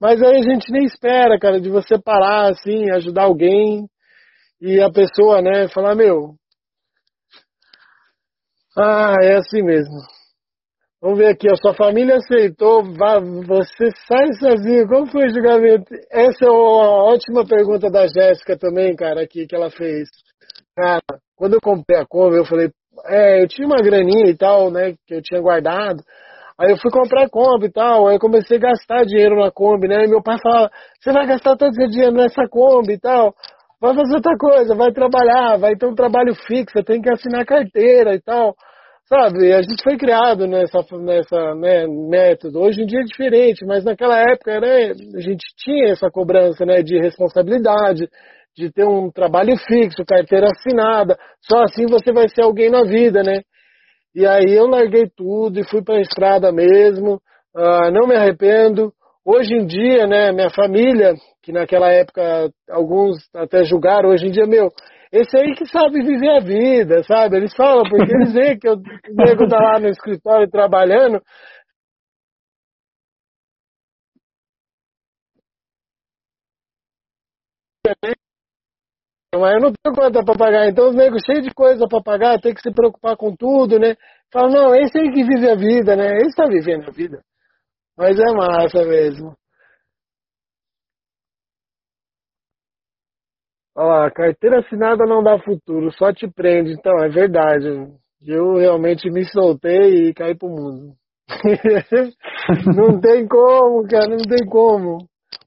[0.00, 3.86] Mas aí a gente nem espera, cara, de você parar, assim, ajudar alguém
[4.60, 6.34] e a pessoa, né, falar, meu.
[8.76, 9.94] Ah, é assim mesmo.
[11.00, 15.94] Vamos ver aqui, a sua família aceitou, você sai sozinho, como foi o julgamento?
[16.10, 20.08] Essa é uma ótima pergunta da Jéssica também, cara, aqui, que ela fez.
[20.74, 22.68] Cara, quando eu comprei a Kombi, eu falei,
[23.06, 26.02] é, eu tinha uma graninha e tal, né, que eu tinha guardado.
[26.58, 29.88] Aí eu fui comprar Kombi e tal, aí eu comecei a gastar dinheiro na Kombi,
[29.88, 30.04] né?
[30.04, 30.70] E meu pai falava,
[31.00, 33.34] você vai gastar todo esse dinheiro nessa Kombi e tal,
[33.80, 38.14] vai fazer outra coisa, vai trabalhar, vai ter um trabalho fixo, tem que assinar carteira
[38.14, 38.54] e tal.
[39.06, 42.60] Sabe, a gente foi criado nessa, nessa né, método.
[42.60, 46.82] Hoje em dia é diferente, mas naquela época né, a gente tinha essa cobrança né,
[46.82, 48.08] de responsabilidade,
[48.56, 51.16] de ter um trabalho fixo, carteira assinada.
[51.40, 53.40] Só assim você vai ser alguém na vida, né?
[54.14, 57.20] E aí eu larguei tudo e fui para a estrada mesmo.
[57.54, 58.92] Uh, não me arrependo.
[59.24, 64.46] Hoje em dia, né, minha família, que naquela época alguns até julgaram, hoje em dia,
[64.46, 64.68] meu,
[65.10, 67.36] esse aí que sabe viver a vida, sabe?
[67.36, 68.76] Eles falam, porque eles veem que o
[69.16, 71.22] nego tá lá no escritório trabalhando,
[79.40, 80.68] mas eu não tenho conta para pagar.
[80.68, 83.94] Então os negros cheios de coisa para pagar, tem que se preocupar com tudo, né?
[84.32, 86.16] Fala, não, esse aí que vive a vida, né?
[86.16, 87.22] Esse está vivendo a vida.
[87.96, 89.34] Mas é massa mesmo.
[93.76, 96.72] Olha lá, carteira assinada não dá futuro, só te prende.
[96.72, 97.66] Então, é verdade.
[98.24, 100.94] Eu realmente me soltei e caí pro mundo.
[102.76, 104.98] não tem como, cara, não tem como.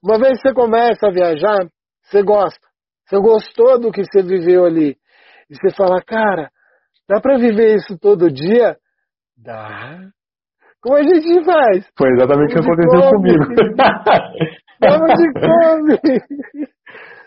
[0.03, 1.69] Uma vez que você começa a viajar,
[2.03, 2.67] você gosta.
[3.07, 4.95] Você gostou do que você viveu ali.
[5.49, 6.49] E você fala, cara,
[7.07, 8.75] dá para viver isso todo dia?
[9.37, 9.99] Dá.
[10.81, 11.87] Como a gente faz?
[11.97, 13.45] Foi exatamente o que aconteceu comigo.
[14.81, 16.67] Vamos de come.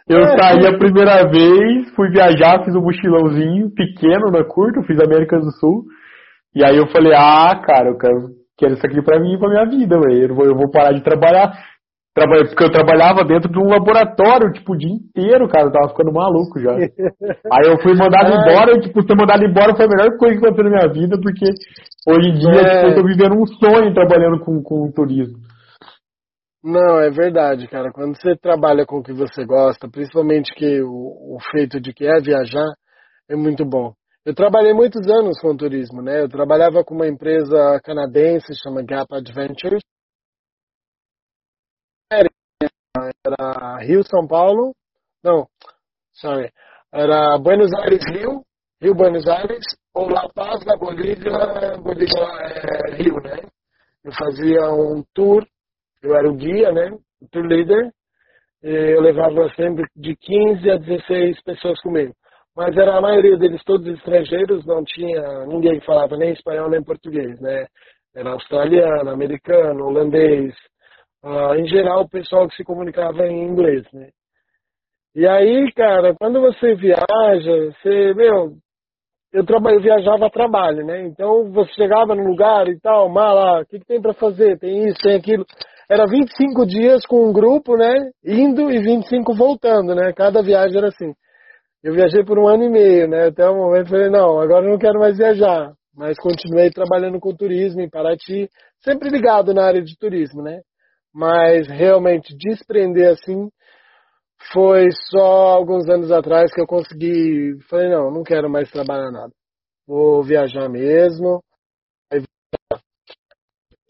[0.09, 0.37] Eu é.
[0.37, 5.53] saí a primeira vez, fui viajar, fiz um mochilãozinho pequeno, na curta, fiz América do
[5.53, 5.85] Sul.
[6.53, 8.29] E aí eu falei, ah, cara, eu quero,
[8.59, 10.35] quero isso aqui pra mim e pra minha vida, velho.
[10.35, 11.53] Eu, eu vou parar de trabalhar.
[12.13, 15.67] Porque eu trabalhava dentro de um laboratório, tipo, o dia inteiro, cara.
[15.67, 16.75] Eu tava ficando maluco já.
[17.53, 20.45] Aí eu fui mandado embora, e, tipo, ser mandado embora foi a melhor coisa que
[20.45, 21.47] aconteceu na minha vida, porque
[22.09, 22.75] hoje em dia é...
[22.75, 25.39] tipo, eu tô vivendo um sonho trabalhando com, com turismo.
[26.63, 27.91] Não, é verdade, cara.
[27.93, 32.05] Quando você trabalha com o que você gosta, principalmente que o, o feito de que
[32.05, 32.67] é viajar,
[33.31, 33.93] é muito bom.
[34.27, 36.21] Eu trabalhei muitos anos com turismo, né?
[36.21, 39.83] Eu trabalhava com uma empresa canadense, chama Gap Adventures,
[42.97, 44.75] era Rio, São Paulo,
[45.23, 45.47] não,
[46.13, 46.51] sorry,
[46.93, 48.43] era Buenos Aires, Rio,
[48.83, 49.65] Rio, Buenos Aires,
[49.95, 51.31] ou La Paz, da Bolívia,
[51.83, 53.43] Bolívia, é, Rio, né?
[54.05, 55.47] Eu fazia um tour,
[56.03, 56.91] eu era o guia, né?
[57.21, 57.91] O tour leader,
[58.63, 62.15] eu levava sempre de 15 a 16 pessoas comigo.
[62.57, 66.83] Mas era a maioria deles todos estrangeiros, não tinha ninguém que falava nem espanhol nem
[66.83, 67.67] português, né?
[68.15, 70.55] Era australiano, americano, holandês,
[71.25, 74.09] uh, em geral o pessoal que se comunicava em inglês, né?
[75.15, 78.53] E aí, cara, quando você viaja, você, meu,
[79.33, 81.03] eu, traba, eu viajava a trabalho, né?
[81.07, 84.59] Então você chegava no lugar e tal, mala, o que, que tem para fazer?
[84.59, 85.45] Tem isso, tem aquilo.
[85.89, 88.11] Era 25 dias com um grupo, né?
[88.25, 90.13] Indo e 25 voltando, né?
[90.13, 91.13] Cada viagem era assim.
[91.83, 93.29] Eu viajei por um ano e meio, né?
[93.29, 95.73] Até o momento falei, não, agora eu não quero mais viajar.
[95.97, 98.49] Mas continuei trabalhando com turismo em Paraty,
[98.85, 100.61] sempre ligado na área de turismo, né?
[101.13, 103.49] Mas realmente desprender assim,
[104.53, 107.59] foi só alguns anos atrás que eu consegui.
[107.69, 109.33] Falei, não, não quero mais trabalhar nada.
[109.87, 111.43] Vou viajar mesmo.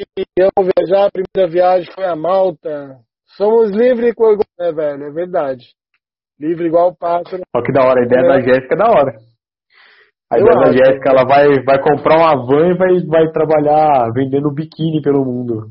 [0.01, 2.99] E eu vou viajar, a primeira viagem foi a Malta.
[3.37, 5.05] Somos livres com né, velho?
[5.05, 5.67] É verdade.
[6.39, 7.43] Livre igual o pássaro.
[7.55, 8.29] Olha que da hora, a ideia é.
[8.29, 9.13] da Jéssica é da hora.
[10.33, 10.65] A eu ideia acho.
[10.65, 15.25] da Jéssica, ela vai, vai comprar uma van e vai, vai trabalhar vendendo biquíni pelo
[15.25, 15.71] mundo.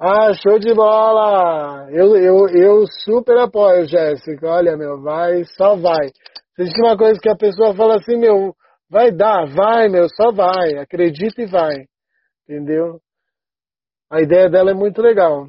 [0.00, 1.88] Ah, show de bola!
[1.90, 4.48] Eu, eu, eu super apoio, Jéssica.
[4.48, 6.06] Olha, meu, vai, só vai.
[6.54, 8.54] Se existe uma coisa que a pessoa fala assim, meu,
[8.88, 10.78] vai dar, vai, meu, só vai.
[10.78, 11.74] Acredita e vai.
[12.44, 13.00] Entendeu?
[14.08, 15.46] A ideia dela é muito legal.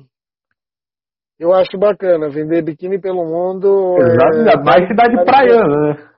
[1.40, 3.98] Eu acho bacana vender biquíni pelo mundo.
[4.00, 6.10] Exato, é, mais cidade praiana, né?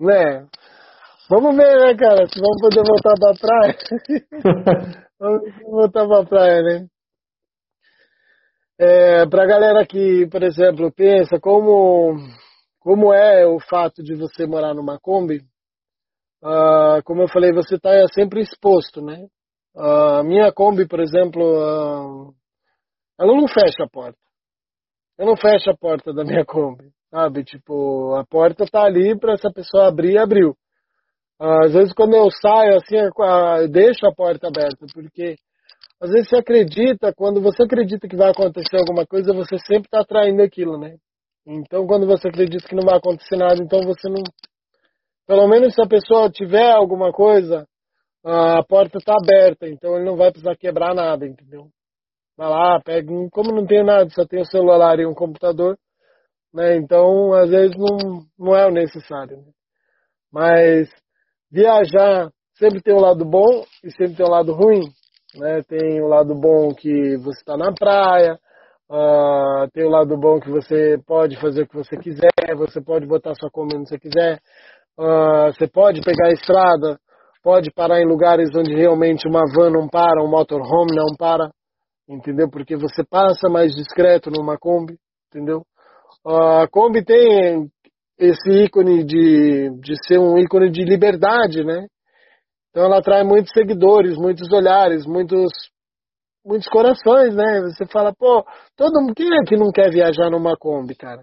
[0.00, 0.46] Né?
[1.28, 2.26] Vamos ver, né, cara?
[2.26, 3.76] Se vamos poder voltar pra praia.
[5.20, 6.86] vamos voltar pra praia, né?
[8.82, 12.16] É, para a galera que, por exemplo, pensa como,
[12.78, 15.36] como é o fato de você morar numa Kombi,
[16.42, 19.26] uh, como eu falei, você está sempre exposto, né?
[19.76, 22.34] A uh, minha Kombi, por exemplo, uh,
[23.20, 24.18] ela não fecha a porta.
[25.18, 27.44] Eu não fecho a porta da minha Kombi, sabe?
[27.44, 30.56] Tipo, a porta tá ali para essa pessoa abrir, abriu.
[31.38, 35.36] Às vezes quando eu saio assim, eu deixo a porta aberta, porque
[36.00, 40.00] às vezes você acredita, quando você acredita que vai acontecer alguma coisa, você sempre está
[40.00, 40.96] atraindo aquilo, né?
[41.46, 44.22] Então, quando você acredita que não vai acontecer nada, então você não.
[45.26, 47.66] Pelo menos se a pessoa tiver alguma coisa,
[48.24, 51.68] a porta está aberta, então ele não vai precisar quebrar nada, entendeu?
[52.36, 53.12] Vai lá, pega.
[53.30, 55.78] Como não tem nada, só tem o celular e um computador,
[56.52, 56.76] né?
[56.76, 59.36] Então, às vezes não, não é o necessário.
[59.36, 59.52] Né?
[60.32, 60.88] Mas
[61.50, 64.82] viajar sempre tem um lado bom e sempre tem um lado ruim.
[65.36, 65.62] Né?
[65.68, 68.38] Tem o lado bom que você está na praia,
[68.90, 73.06] uh, tem o lado bom que você pode fazer o que você quiser, você pode
[73.06, 74.40] botar sua comida onde você quiser,
[74.98, 76.98] uh, você pode pegar a estrada,
[77.42, 81.48] pode parar em lugares onde realmente uma van não para, um motorhome não para,
[82.08, 82.50] entendeu?
[82.50, 85.62] Porque você passa mais discreto numa Kombi, entendeu?
[86.26, 87.70] Uh, a Kombi tem
[88.18, 91.86] esse ícone de, de ser um ícone de liberdade, né?
[92.70, 95.50] Então ela atrai muitos seguidores, muitos olhares, muitos
[96.44, 97.60] muitos corações, né?
[97.62, 98.44] Você fala, pô,
[98.76, 101.22] todo mundo, quem é que não quer viajar numa Kombi, cara?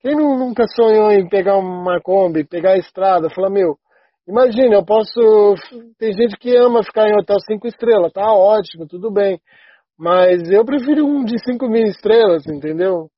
[0.00, 3.76] Quem não, nunca sonhou em pegar uma Kombi, pegar a estrada, fala, meu,
[4.26, 5.54] imagina, eu posso,
[5.98, 9.38] tem gente que ama ficar em hotel cinco estrelas, tá ótimo, tudo bem,
[9.96, 13.08] mas eu prefiro um de cinco mil estrelas, entendeu?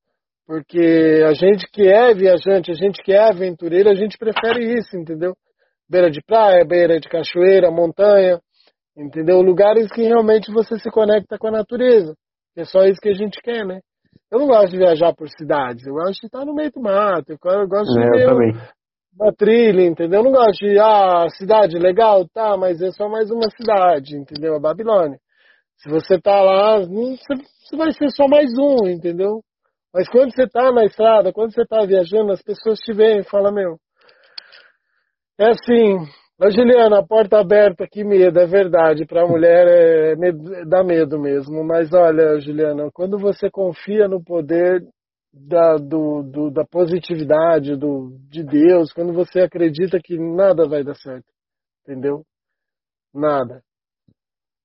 [0.45, 4.95] Porque a gente que é viajante, a gente que é aventureiro, a gente prefere isso,
[4.95, 5.35] entendeu?
[5.89, 8.39] Beira de praia, beira de cachoeira, montanha,
[8.97, 9.41] entendeu?
[9.41, 12.15] Lugares que realmente você se conecta com a natureza.
[12.55, 13.79] É só isso que a gente quer, né?
[14.31, 17.31] Eu não gosto de viajar por cidades, eu gosto de estar no meio do mato,
[17.31, 18.75] eu gosto de é, ver
[19.17, 20.19] uma trilha, entendeu?
[20.19, 24.55] Eu não gosto de, ah, cidade legal, tá, mas é só mais uma cidade, entendeu?
[24.55, 25.17] A Babilônia.
[25.77, 29.41] Se você tá lá, você vai ser só mais um, entendeu?
[29.93, 33.29] Mas quando você tá na estrada, quando você tá viajando, as pessoas te veem e
[33.29, 33.77] falam, meu,
[35.37, 36.05] é assim,
[36.51, 39.05] Juliana, a porta aberta, que medo, é verdade.
[39.05, 41.63] Para a mulher é medo, dá medo mesmo.
[41.63, 44.81] Mas olha, Juliana, quando você confia no poder
[45.33, 50.95] da, do, do, da positividade do, de Deus, quando você acredita que nada vai dar
[50.95, 51.25] certo,
[51.83, 52.23] entendeu?
[53.13, 53.61] Nada.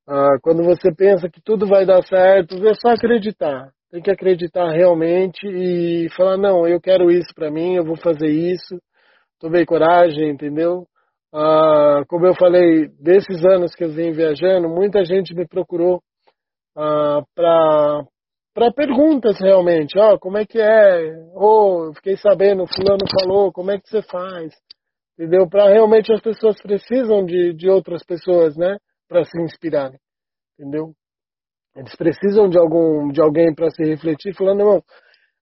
[0.09, 3.71] Ah, quando você pensa que tudo vai dar certo, é só acreditar.
[3.93, 8.29] Tem que acreditar realmente e falar: não, eu quero isso para mim, eu vou fazer
[8.29, 8.81] isso
[9.41, 10.87] tomei coragem, entendeu?
[11.33, 16.01] Ah, como eu falei, desses anos que eu vim viajando, muita gente me procurou
[16.77, 21.13] ah, para perguntas realmente, ó, oh, como é que é?
[21.35, 24.53] Ou oh, fiquei sabendo, fulano falou, como é que você faz?
[25.19, 25.49] Entendeu?
[25.49, 28.77] Para realmente as pessoas precisam de, de outras pessoas, né,
[29.09, 29.99] para se inspirarem.
[30.59, 30.93] Entendeu?
[31.77, 34.83] Eles precisam de algum de alguém para se refletir, falando, não,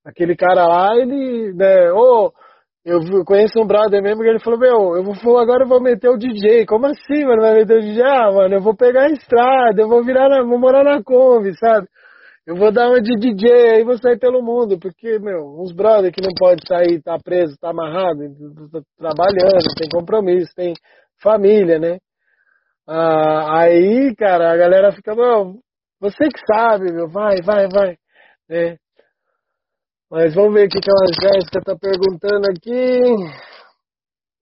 [0.04, 2.32] aquele cara lá, ele, né, ou oh,
[2.88, 6.08] Eu conheço um brother mesmo que ele falou, meu, eu vou agora eu vou meter
[6.08, 6.64] o DJ.
[6.64, 7.42] Como assim, mano?
[7.42, 8.02] Vai meter o DJ?
[8.02, 11.52] Ah, mano, eu vou pegar a estrada, eu vou virar na, vou morar na Kombi,
[11.58, 11.86] sabe?
[12.46, 16.10] Eu vou dar uma de DJ aí vou sair pelo mundo, porque, meu, uns brother
[16.10, 18.20] que não pode sair, tá preso, tá amarrado,
[18.72, 20.72] tá trabalhando, tem compromisso, tem
[21.22, 21.98] família, né?
[22.86, 25.56] Ah, aí, cara, a galera fica, meu,
[26.00, 27.96] você que sabe, meu, vai, vai, vai.
[28.50, 28.76] É.
[30.10, 33.00] Mas vamos ver o que, que a Jéssica tá perguntando aqui.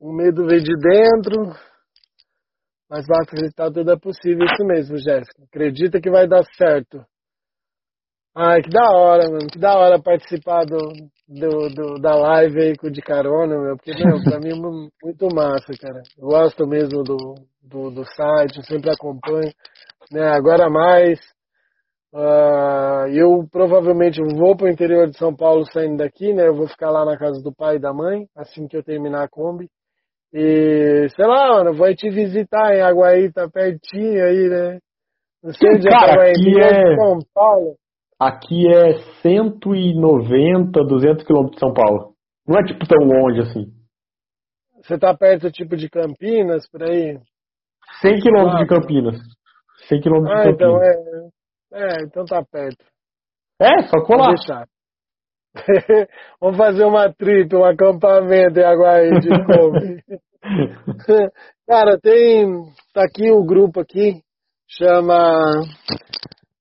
[0.00, 1.52] O medo vem de dentro.
[2.88, 4.46] Mas basta acreditar, tudo é possível.
[4.46, 5.42] Isso mesmo, Jéssica.
[5.42, 7.04] Acredita que vai dar certo.
[8.32, 9.48] Ai, que da hora, mano.
[9.50, 10.78] Que da hora participar do,
[11.26, 13.76] do, do da live aí com o de carona, meu.
[13.76, 16.00] Porque, meu, pra mim é muito massa, cara.
[16.16, 17.16] Eu gosto mesmo do,
[17.60, 19.50] do, do site, eu sempre acompanho.
[20.12, 20.28] Né?
[20.28, 21.18] Agora mais.
[22.16, 26.48] Uh, eu provavelmente vou pro interior de São Paulo saindo daqui, né?
[26.48, 29.24] Eu vou ficar lá na casa do pai e da mãe, assim que eu terminar
[29.24, 29.68] a Kombi.
[30.32, 34.78] E, sei lá, mano, vou te visitar em Aguaí, tá pertinho aí, né?
[35.44, 36.96] Não sei onde Cara, é Aguaí, aqui é...
[36.96, 37.74] São Paulo.
[38.18, 42.14] Aqui é 190, 200 quilômetros de São Paulo.
[42.48, 43.66] Não é tipo tão longe assim.
[44.82, 47.18] Você tá perto tipo de Campinas, por aí?
[48.00, 49.18] 100 quilômetros de Campinas.
[49.88, 50.96] 100 quilômetros ah, de então Campinas.
[50.98, 51.36] Então é,
[51.77, 52.85] é, então tá perto.
[53.61, 54.35] É, só colar.
[56.41, 60.03] Vamos fazer uma trip, um acampamento em Aguaí de Kombi.
[61.66, 62.47] Cara, tem.
[62.93, 64.20] Tá aqui o grupo aqui,
[64.68, 65.16] chama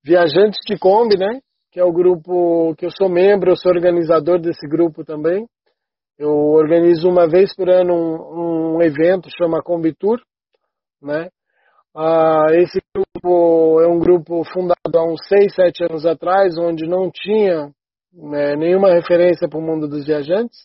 [0.04, 1.40] Viajantes de Kombi, né?
[1.72, 5.46] Que é o grupo que eu sou membro, eu sou organizador desse grupo também.
[6.18, 10.22] Eu organizo uma vez por ano um, um evento, chama Kombi Tour,
[11.02, 11.30] né?
[11.98, 17.10] Ah, esse grupo é um grupo fundado há uns 6, 7 anos atrás, onde não
[17.10, 17.72] tinha
[18.14, 20.58] né, nenhuma referência para o mundo dos viajantes.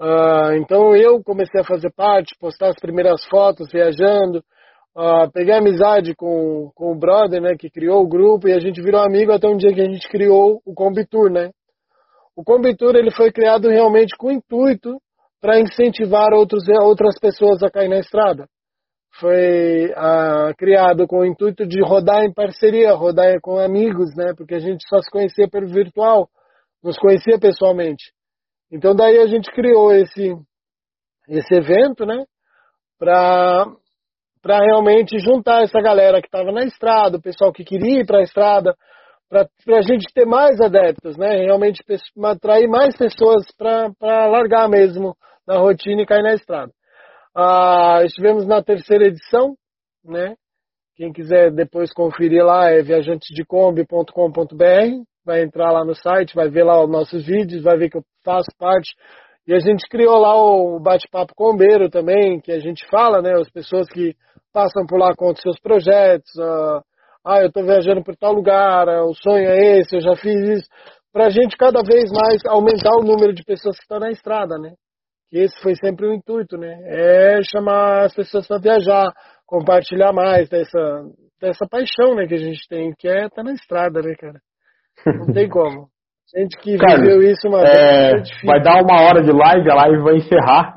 [0.00, 4.38] Ah, então eu comecei a fazer parte, postar as primeiras fotos viajando,
[4.96, 8.80] uh, peguei amizade com, com o brother, né, que criou o grupo e a gente
[8.80, 11.50] virou amigo até um dia que a gente criou o Combitur, né.
[12.34, 14.98] O Combitur ele foi criado realmente com o intuito
[15.42, 18.46] para incentivar outros, outras pessoas a cair na estrada.
[19.18, 24.54] Foi uh, criado com o intuito de rodar em parceria, rodar com amigos, né, porque
[24.54, 26.28] a gente só se conhecia pelo virtual,
[26.82, 28.12] nos conhecia pessoalmente.
[28.70, 30.36] Então daí a gente criou esse
[31.28, 32.24] esse evento, né,
[32.98, 33.66] para
[34.40, 38.20] para realmente juntar essa galera que estava na estrada, o pessoal que queria ir para
[38.20, 38.74] a estrada,
[39.28, 39.46] para
[39.76, 41.44] a gente ter mais adeptos, né?
[41.44, 41.82] Realmente
[42.24, 45.14] atrair mais pessoas para largar mesmo
[45.46, 46.72] na rotina e cair na estrada.
[47.34, 49.54] Ah, estivemos na terceira edição,
[50.04, 50.34] né?
[50.96, 56.82] Quem quiser depois conferir lá é viajantesdecombi.com.br, vai entrar lá no site, vai ver lá
[56.82, 58.90] os nossos vídeos, vai ver que eu faço parte.
[59.46, 63.34] E a gente criou lá o bate-papo combeiro também, que a gente fala, né?
[63.34, 64.14] As pessoas que
[64.52, 66.34] passam por lá contam seus projetos.
[66.36, 66.82] Uh,
[67.24, 70.40] ah, eu estou viajando por tal lugar, uh, o sonho é esse, eu já fiz
[70.48, 70.68] isso.
[71.12, 74.58] Para a gente cada vez mais aumentar o número de pessoas que estão na estrada,
[74.58, 74.74] né?
[75.30, 76.78] Que esse foi sempre o intuito, né?
[76.86, 79.12] É chamar as pessoas para viajar,
[79.46, 81.04] compartilhar mais dessa,
[81.40, 82.26] dessa paixão, né?
[82.26, 84.40] Que a gente tem, que é estar tá na estrada, né, cara?
[85.18, 85.88] Não tem como.
[86.34, 88.28] Gente que cara, viveu isso uma é, vez.
[88.42, 90.74] É vai dar uma hora de live, a live vai encerrar.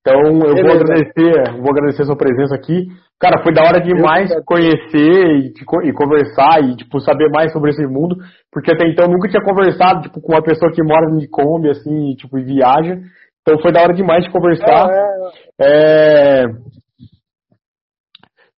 [0.00, 0.62] Então eu Beleza.
[0.62, 2.86] vou agradecer, vou agradecer a sua presença aqui.
[3.18, 5.52] Cara, foi da hora demais conhecer e,
[5.84, 8.16] e, conversar e, tipo, saber mais sobre esse mundo,
[8.50, 11.68] porque até então eu nunca tinha conversado, tipo, com uma pessoa que mora em Kombi,
[11.68, 12.98] assim, tipo, e viaja.
[13.42, 14.90] Então foi da hora demais de conversar.
[14.90, 15.30] É,
[15.60, 16.42] é...
[16.42, 16.46] é.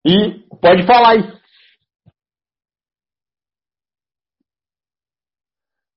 [0.05, 1.43] E pode falar aí.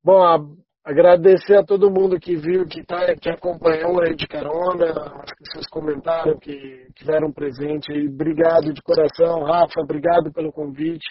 [0.04, 0.38] Bom, a
[0.86, 4.86] Agradecer a todo mundo que viu, que, tá, que acompanhou aí de carona,
[5.24, 8.08] as pessoas comentaram, que tiveram presente aí.
[8.08, 11.08] Obrigado de coração, Rafa, obrigado pelo convite.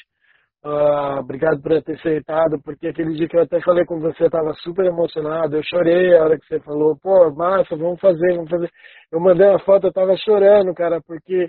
[0.64, 4.28] Uh, obrigado por ter aceitado, porque aquele dia que eu até falei com você, eu
[4.28, 5.56] estava super emocionado.
[5.56, 8.70] Eu chorei a hora que você falou, pô, massa, vamos fazer, vamos fazer.
[9.12, 11.48] Eu mandei uma foto, eu estava chorando, cara, porque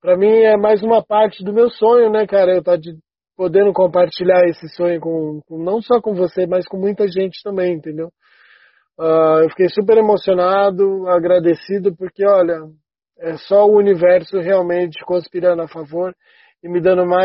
[0.00, 2.52] para mim é mais uma parte do meu sonho, né, cara?
[2.52, 2.96] Eu estar tá de
[3.36, 7.74] podendo compartilhar esse sonho com, com, não só com você, mas com muita gente também,
[7.74, 8.08] entendeu?
[8.98, 12.60] Uh, eu fiquei super emocionado, agradecido, porque olha,
[13.18, 16.14] é só o universo realmente conspirando a favor
[16.62, 17.24] e me dando mais